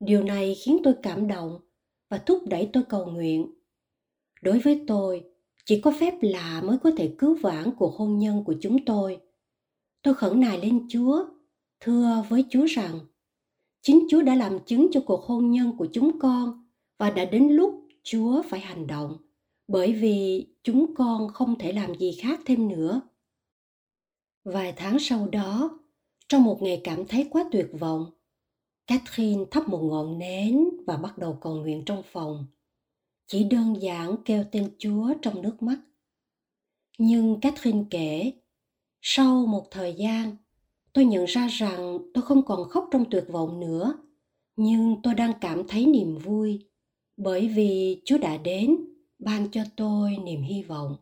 Điều 0.00 0.24
này 0.24 0.54
khiến 0.64 0.78
tôi 0.84 0.94
cảm 1.02 1.28
động 1.28 1.60
và 2.08 2.18
thúc 2.18 2.42
đẩy 2.46 2.70
tôi 2.72 2.82
cầu 2.88 3.06
nguyện. 3.06 3.54
Đối 4.42 4.58
với 4.58 4.84
tôi, 4.86 5.24
chỉ 5.64 5.80
có 5.80 5.92
phép 6.00 6.14
lạ 6.20 6.62
mới 6.64 6.78
có 6.78 6.90
thể 6.96 7.14
cứu 7.18 7.34
vãn 7.42 7.70
cuộc 7.78 7.94
hôn 7.96 8.18
nhân 8.18 8.44
của 8.44 8.54
chúng 8.60 8.84
tôi. 8.84 9.18
Tôi 10.02 10.14
khẩn 10.14 10.40
nài 10.40 10.58
lên 10.58 10.86
Chúa, 10.88 11.24
thưa 11.80 12.24
với 12.28 12.44
Chúa 12.50 12.64
rằng, 12.64 13.00
chính 13.82 14.06
Chúa 14.10 14.22
đã 14.22 14.34
làm 14.34 14.58
chứng 14.66 14.88
cho 14.92 15.00
cuộc 15.06 15.24
hôn 15.24 15.50
nhân 15.50 15.76
của 15.78 15.86
chúng 15.92 16.18
con 16.18 16.64
và 16.98 17.10
đã 17.10 17.24
đến 17.24 17.48
lúc 17.48 17.88
Chúa 18.02 18.42
phải 18.42 18.60
hành 18.60 18.86
động, 18.86 19.16
bởi 19.68 19.92
vì 19.92 20.46
chúng 20.62 20.94
con 20.94 21.28
không 21.28 21.58
thể 21.58 21.72
làm 21.72 21.94
gì 21.94 22.18
khác 22.22 22.40
thêm 22.46 22.68
nữa. 22.68 23.00
Vài 24.44 24.72
tháng 24.76 24.98
sau 24.98 25.28
đó, 25.28 25.78
trong 26.28 26.44
một 26.44 26.62
ngày 26.62 26.80
cảm 26.84 27.06
thấy 27.06 27.28
quá 27.30 27.44
tuyệt 27.52 27.68
vọng, 27.80 28.10
Catherine 28.86 29.44
thắp 29.50 29.68
một 29.68 29.80
ngọn 29.82 30.18
nến 30.18 30.68
và 30.86 30.96
bắt 30.96 31.18
đầu 31.18 31.38
cầu 31.40 31.56
nguyện 31.56 31.82
trong 31.86 32.02
phòng. 32.12 32.46
Chỉ 33.26 33.44
đơn 33.44 33.82
giản 33.82 34.16
kêu 34.24 34.44
tên 34.52 34.70
Chúa 34.78 35.14
trong 35.22 35.42
nước 35.42 35.62
mắt. 35.62 35.78
Nhưng 36.98 37.40
Catherine 37.40 37.84
kể, 37.90 38.32
sau 39.02 39.46
một 39.46 39.66
thời 39.70 39.94
gian, 39.98 40.36
tôi 40.92 41.04
nhận 41.04 41.24
ra 41.24 41.48
rằng 41.48 41.98
tôi 42.14 42.24
không 42.24 42.44
còn 42.44 42.68
khóc 42.68 42.88
trong 42.90 43.04
tuyệt 43.10 43.24
vọng 43.28 43.60
nữa, 43.60 43.94
nhưng 44.56 44.96
tôi 45.02 45.14
đang 45.14 45.32
cảm 45.40 45.68
thấy 45.68 45.86
niềm 45.86 46.18
vui 46.18 46.66
bởi 47.16 47.48
vì 47.48 48.02
Chúa 48.04 48.18
đã 48.18 48.36
đến 48.36 48.76
ban 49.18 49.50
cho 49.50 49.62
tôi 49.76 50.16
niềm 50.24 50.42
hy 50.42 50.62
vọng. 50.62 50.96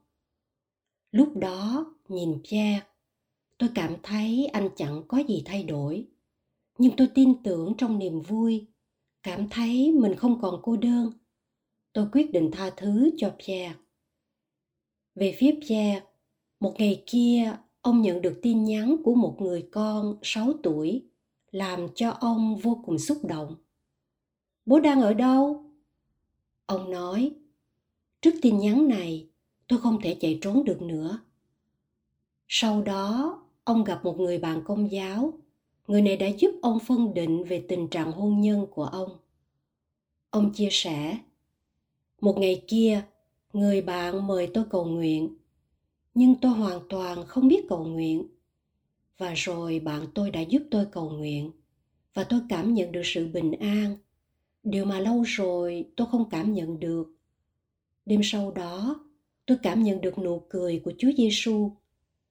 Lúc 1.12 1.36
đó, 1.36 1.94
nhìn 2.08 2.42
Pierre, 2.50 2.86
tôi 3.58 3.70
cảm 3.74 3.96
thấy 4.02 4.46
anh 4.46 4.68
chẳng 4.76 5.02
có 5.08 5.18
gì 5.28 5.42
thay 5.44 5.62
đổi 5.62 6.06
nhưng 6.78 6.96
tôi 6.96 7.08
tin 7.14 7.42
tưởng 7.42 7.74
trong 7.78 7.98
niềm 7.98 8.20
vui 8.20 8.66
cảm 9.22 9.48
thấy 9.48 9.92
mình 9.92 10.14
không 10.16 10.40
còn 10.42 10.60
cô 10.62 10.76
đơn 10.76 11.12
tôi 11.92 12.06
quyết 12.12 12.32
định 12.32 12.50
tha 12.52 12.70
thứ 12.76 13.10
cho 13.16 13.34
pierre 13.38 13.74
về 15.14 15.34
phía 15.38 15.52
pierre 15.52 16.02
một 16.60 16.74
ngày 16.78 17.04
kia 17.06 17.56
ông 17.80 18.02
nhận 18.02 18.22
được 18.22 18.38
tin 18.42 18.64
nhắn 18.64 18.96
của 19.04 19.14
một 19.14 19.36
người 19.40 19.68
con 19.72 20.16
6 20.22 20.52
tuổi, 20.62 21.04
làm 21.50 21.88
cho 21.94 22.10
ông 22.10 22.56
vô 22.56 22.82
cùng 22.86 22.98
xúc 22.98 23.24
động. 23.24 23.56
Bố 24.66 24.80
đang 24.80 25.00
ở 25.00 25.14
đâu? 25.14 25.64
Ông 26.66 26.90
nói, 26.90 27.34
trước 28.20 28.34
tin 28.42 28.58
nhắn 28.58 28.88
này, 28.88 29.28
tôi 29.68 29.78
không 29.78 30.00
thể 30.02 30.16
chạy 30.20 30.38
trốn 30.42 30.64
được 30.64 30.82
nữa. 30.82 31.18
Sau 32.48 32.82
đó, 32.82 33.38
ông 33.64 33.84
gặp 33.84 34.04
một 34.04 34.18
người 34.18 34.38
bạn 34.38 34.62
công 34.64 34.90
giáo. 34.90 35.32
Người 35.86 36.02
này 36.02 36.16
đã 36.16 36.26
giúp 36.26 36.50
ông 36.62 36.78
phân 36.86 37.14
định 37.14 37.44
về 37.44 37.64
tình 37.68 37.88
trạng 37.88 38.12
hôn 38.12 38.40
nhân 38.40 38.66
của 38.70 38.84
ông. 38.84 39.18
Ông 40.30 40.52
chia 40.52 40.68
sẻ, 40.70 41.18
một 42.20 42.38
ngày 42.38 42.64
kia, 42.66 43.02
người 43.52 43.82
bạn 43.82 44.26
mời 44.26 44.50
tôi 44.54 44.64
cầu 44.70 44.84
nguyện 44.84 45.36
nhưng 46.18 46.34
tôi 46.34 46.52
hoàn 46.52 46.80
toàn 46.88 47.26
không 47.26 47.48
biết 47.48 47.68
cầu 47.68 47.84
nguyện. 47.84 48.26
Và 49.18 49.32
rồi 49.34 49.80
bạn 49.80 50.06
tôi 50.14 50.30
đã 50.30 50.40
giúp 50.40 50.62
tôi 50.70 50.86
cầu 50.86 51.10
nguyện. 51.10 51.50
Và 52.14 52.24
tôi 52.24 52.40
cảm 52.48 52.74
nhận 52.74 52.92
được 52.92 53.02
sự 53.04 53.28
bình 53.28 53.52
an. 53.52 53.96
Điều 54.62 54.84
mà 54.84 55.00
lâu 55.00 55.22
rồi 55.26 55.84
tôi 55.96 56.06
không 56.10 56.30
cảm 56.30 56.54
nhận 56.54 56.80
được. 56.80 57.16
Đêm 58.06 58.20
sau 58.24 58.50
đó, 58.50 59.04
tôi 59.46 59.56
cảm 59.62 59.82
nhận 59.82 60.00
được 60.00 60.18
nụ 60.18 60.42
cười 60.48 60.80
của 60.84 60.92
chúa 60.98 61.10
giêsu 61.16 61.70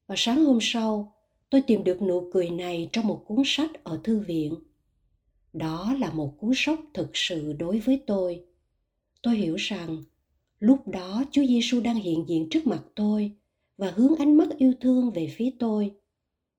và 0.07 0.15
sáng 0.17 0.45
hôm 0.45 0.57
sau, 0.61 1.15
tôi 1.49 1.61
tìm 1.61 1.83
được 1.83 2.01
nụ 2.01 2.29
cười 2.33 2.49
này 2.49 2.89
trong 2.91 3.07
một 3.07 3.23
cuốn 3.27 3.41
sách 3.45 3.83
ở 3.83 3.99
thư 4.03 4.19
viện. 4.19 4.53
Đó 5.53 5.95
là 5.99 6.11
một 6.11 6.33
cú 6.39 6.53
sốc 6.55 6.79
thực 6.93 7.09
sự 7.13 7.53
đối 7.53 7.79
với 7.79 8.03
tôi. 8.07 8.43
Tôi 9.21 9.35
hiểu 9.35 9.55
rằng, 9.55 10.03
lúc 10.59 10.87
đó 10.87 11.23
chúa 11.31 11.45
giêsu 11.45 11.81
đang 11.81 11.95
hiện 11.95 12.25
diện 12.27 12.47
trước 12.49 12.67
mặt 12.67 12.83
tôi 12.95 13.37
và 13.77 13.93
hướng 13.95 14.15
ánh 14.15 14.37
mắt 14.37 14.49
yêu 14.57 14.73
thương 14.81 15.11
về 15.11 15.33
phía 15.37 15.49
tôi. 15.59 15.91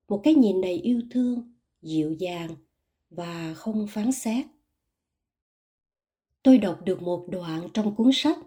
Một 0.07 0.21
cái 0.23 0.33
nhìn 0.33 0.61
đầy 0.61 0.75
yêu 0.75 1.01
thương, 1.11 1.53
dịu 1.81 2.13
dàng 2.13 2.55
và 3.09 3.53
không 3.53 3.87
phán 3.87 4.11
xét. 4.11 4.45
Tôi 6.43 6.57
đọc 6.57 6.79
được 6.83 7.01
một 7.01 7.25
đoạn 7.29 7.67
trong 7.73 7.95
cuốn 7.95 8.09
sách, 8.13 8.37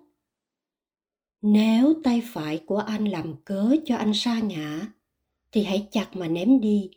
nếu 1.43 1.95
tay 2.05 2.23
phải 2.25 2.63
của 2.67 2.79
anh 2.79 3.05
làm 3.05 3.35
cớ 3.45 3.77
cho 3.85 3.97
anh 3.97 4.13
sa 4.15 4.41
ngã, 4.41 4.89
thì 5.53 5.63
hãy 5.63 5.89
chặt 5.91 6.09
mà 6.13 6.29
ném 6.29 6.61
đi, 6.61 6.91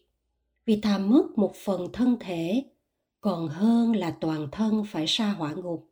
vì 0.66 0.82
thà 0.82 0.98
mất 0.98 1.38
một 1.38 1.56
phần 1.56 1.88
thân 1.94 2.18
thể, 2.20 2.64
còn 3.22 3.48
hơn 3.48 3.96
là 3.96 4.18
toàn 4.22 4.48
thân 4.52 4.84
phải 4.88 5.06
sa 5.08 5.32
hỏa 5.32 5.54
ngục. 5.54 5.90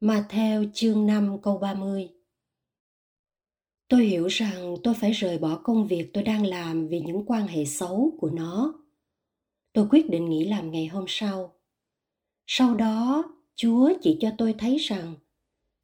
Mà 0.00 0.26
theo 0.28 0.64
chương 0.74 1.06
5 1.06 1.42
câu 1.42 1.58
30 1.58 2.15
Tôi 3.88 4.04
hiểu 4.04 4.26
rằng 4.26 4.76
tôi 4.82 4.94
phải 4.94 5.12
rời 5.12 5.38
bỏ 5.38 5.60
công 5.64 5.86
việc 5.86 6.10
tôi 6.12 6.22
đang 6.24 6.46
làm 6.46 6.88
vì 6.88 7.00
những 7.00 7.24
quan 7.26 7.46
hệ 7.46 7.64
xấu 7.64 8.16
của 8.20 8.30
nó. 8.30 8.74
Tôi 9.72 9.86
quyết 9.90 10.10
định 10.10 10.30
nghỉ 10.30 10.44
làm 10.44 10.70
ngày 10.70 10.86
hôm 10.86 11.04
sau. 11.08 11.54
Sau 12.46 12.74
đó, 12.74 13.24
Chúa 13.56 13.92
chỉ 14.02 14.16
cho 14.20 14.30
tôi 14.38 14.54
thấy 14.58 14.76
rằng 14.76 15.14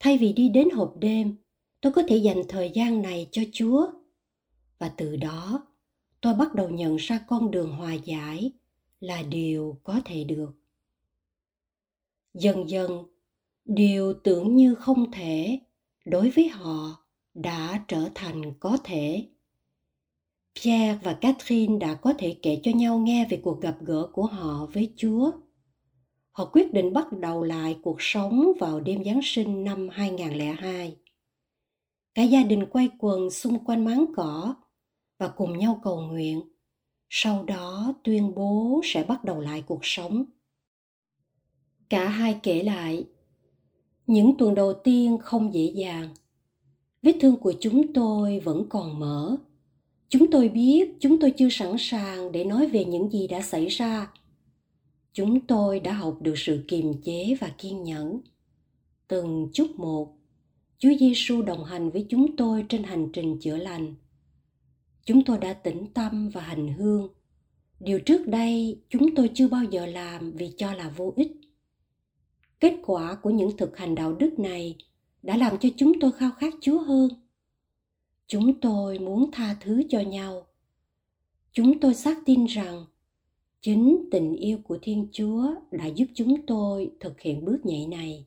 thay 0.01 0.19
vì 0.19 0.33
đi 0.33 0.49
đến 0.49 0.71
hộp 0.71 0.95
đêm, 0.99 1.37
tôi 1.81 1.93
có 1.93 2.03
thể 2.09 2.17
dành 2.17 2.43
thời 2.49 2.71
gian 2.75 3.03
này 3.03 3.29
cho 3.31 3.43
Chúa. 3.53 3.87
Và 4.79 4.89
từ 4.89 5.17
đó, 5.17 5.67
tôi 6.21 6.35
bắt 6.35 6.55
đầu 6.55 6.69
nhận 6.69 6.97
ra 6.97 7.25
con 7.29 7.51
đường 7.51 7.73
hòa 7.77 7.95
giải 7.95 8.53
là 9.01 9.23
điều 9.23 9.81
có 9.83 10.01
thể 10.05 10.25
được. 10.25 10.53
Dần 12.35 12.71
dần, 12.71 13.05
điều 13.65 14.15
tưởng 14.15 14.57
như 14.57 14.75
không 14.75 15.11
thể 15.11 15.61
đối 16.05 16.31
với 16.31 16.49
họ 16.49 17.02
đã 17.35 17.85
trở 17.89 18.09
thành 18.15 18.43
có 18.61 18.79
thể. 18.85 19.29
Pierre 20.55 20.99
và 21.03 21.15
Catherine 21.15 21.79
đã 21.79 21.95
có 21.95 22.15
thể 22.19 22.37
kể 22.43 22.61
cho 22.63 22.71
nhau 22.71 22.99
nghe 22.99 23.27
về 23.31 23.41
cuộc 23.45 23.61
gặp 23.61 23.77
gỡ 23.81 24.09
của 24.13 24.27
họ 24.27 24.67
với 24.73 24.93
Chúa. 24.97 25.33
Họ 26.31 26.45
quyết 26.45 26.73
định 26.73 26.93
bắt 26.93 27.13
đầu 27.13 27.45
lại 27.45 27.79
cuộc 27.83 27.97
sống 27.99 28.53
vào 28.61 28.81
đêm 28.81 29.05
Giáng 29.05 29.21
sinh 29.23 29.65
năm 29.65 29.89
2002. 29.93 30.97
Cả 32.15 32.23
gia 32.23 32.43
đình 32.43 32.67
quay 32.67 32.89
quần 32.99 33.31
xung 33.31 33.65
quanh 33.65 33.85
máng 33.85 34.05
cỏ 34.17 34.55
và 35.19 35.29
cùng 35.29 35.59
nhau 35.59 35.81
cầu 35.83 36.01
nguyện. 36.01 36.43
Sau 37.09 37.45
đó 37.45 37.95
tuyên 38.05 38.35
bố 38.35 38.81
sẽ 38.85 39.05
bắt 39.05 39.25
đầu 39.25 39.41
lại 39.41 39.63
cuộc 39.67 39.81
sống. 39.83 40.25
Cả 41.89 42.09
hai 42.09 42.41
kể 42.43 42.63
lại, 42.63 43.05
những 44.07 44.35
tuần 44.39 44.55
đầu 44.55 44.73
tiên 44.85 45.19
không 45.23 45.55
dễ 45.55 45.73
dàng 45.75 46.15
vết 47.03 47.17
thương 47.21 47.37
của 47.37 47.53
chúng 47.61 47.93
tôi 47.93 48.41
vẫn 48.41 48.67
còn 48.69 48.99
mở. 48.99 49.37
Chúng 50.09 50.31
tôi 50.31 50.49
biết, 50.49 50.91
chúng 51.01 51.21
tôi 51.21 51.31
chưa 51.31 51.49
sẵn 51.51 51.77
sàng 51.79 52.33
để 52.33 52.45
nói 52.45 52.67
về 52.67 52.85
những 52.85 53.11
gì 53.11 53.27
đã 53.29 53.43
xảy 53.43 53.67
ra. 53.67 54.11
Chúng 55.13 55.41
tôi 55.41 55.81
đã 55.81 55.93
học 55.93 56.19
được 56.21 56.35
sự 56.37 56.65
kiềm 56.69 56.95
chế 57.03 57.37
và 57.41 57.49
kiên 57.59 57.83
nhẫn. 57.83 58.21
Từng 59.09 59.49
chút 59.53 59.67
một, 59.77 60.17
chúa 60.79 60.95
giêsu 61.01 61.43
đồng 61.43 61.65
hành 61.65 61.91
với 61.91 62.07
chúng 62.09 62.37
tôi 62.37 62.65
trên 62.69 62.83
hành 62.83 63.09
trình 63.13 63.39
chữa 63.41 63.57
lành. 63.57 63.95
Chúng 65.05 65.25
tôi 65.25 65.39
đã 65.39 65.53
tĩnh 65.53 65.87
tâm 65.95 66.29
và 66.29 66.41
hành 66.41 66.75
hương. 66.75 67.09
Điều 67.81 68.01
trước 68.01 68.29
đây, 68.29 68.81
chúng 68.89 69.15
tôi 69.15 69.31
chưa 69.35 69.49
bao 69.49 69.65
giờ 69.65 69.87
làm 69.87 70.33
vì 70.33 70.53
cho 70.57 70.73
là 70.73 70.89
vô 70.97 71.13
ích. 71.17 71.33
Kết 72.61 72.75
quả 72.87 73.15
của 73.15 73.31
những 73.31 73.57
thực 73.57 73.79
hành 73.79 73.95
đạo 73.95 74.13
đức 74.13 74.39
này 74.39 74.77
đã 75.23 75.37
làm 75.37 75.59
cho 75.59 75.69
chúng 75.77 76.01
tôi 76.01 76.13
khao 76.13 76.31
khát 76.31 76.55
Chúa 76.61 76.79
hơn. 76.79 77.09
Chúng 78.27 78.61
tôi 78.61 78.99
muốn 78.99 79.31
tha 79.33 79.57
thứ 79.61 79.83
cho 79.89 80.01
nhau. 80.01 80.47
Chúng 81.53 81.81
tôi 81.81 81.95
xác 81.95 82.19
tin 82.27 82.47
rằng 82.47 82.85
chính 83.61 84.09
tình 84.11 84.37
yêu 84.37 84.59
của 84.65 84.79
Thiên 84.83 85.09
Chúa 85.13 85.55
đã 85.71 85.87
giúp 85.87 86.07
chúng 86.15 86.47
tôi 86.47 86.91
thực 87.01 87.21
hiện 87.21 87.45
bước 87.45 87.67
nhảy 87.67 87.87
này. 87.87 88.27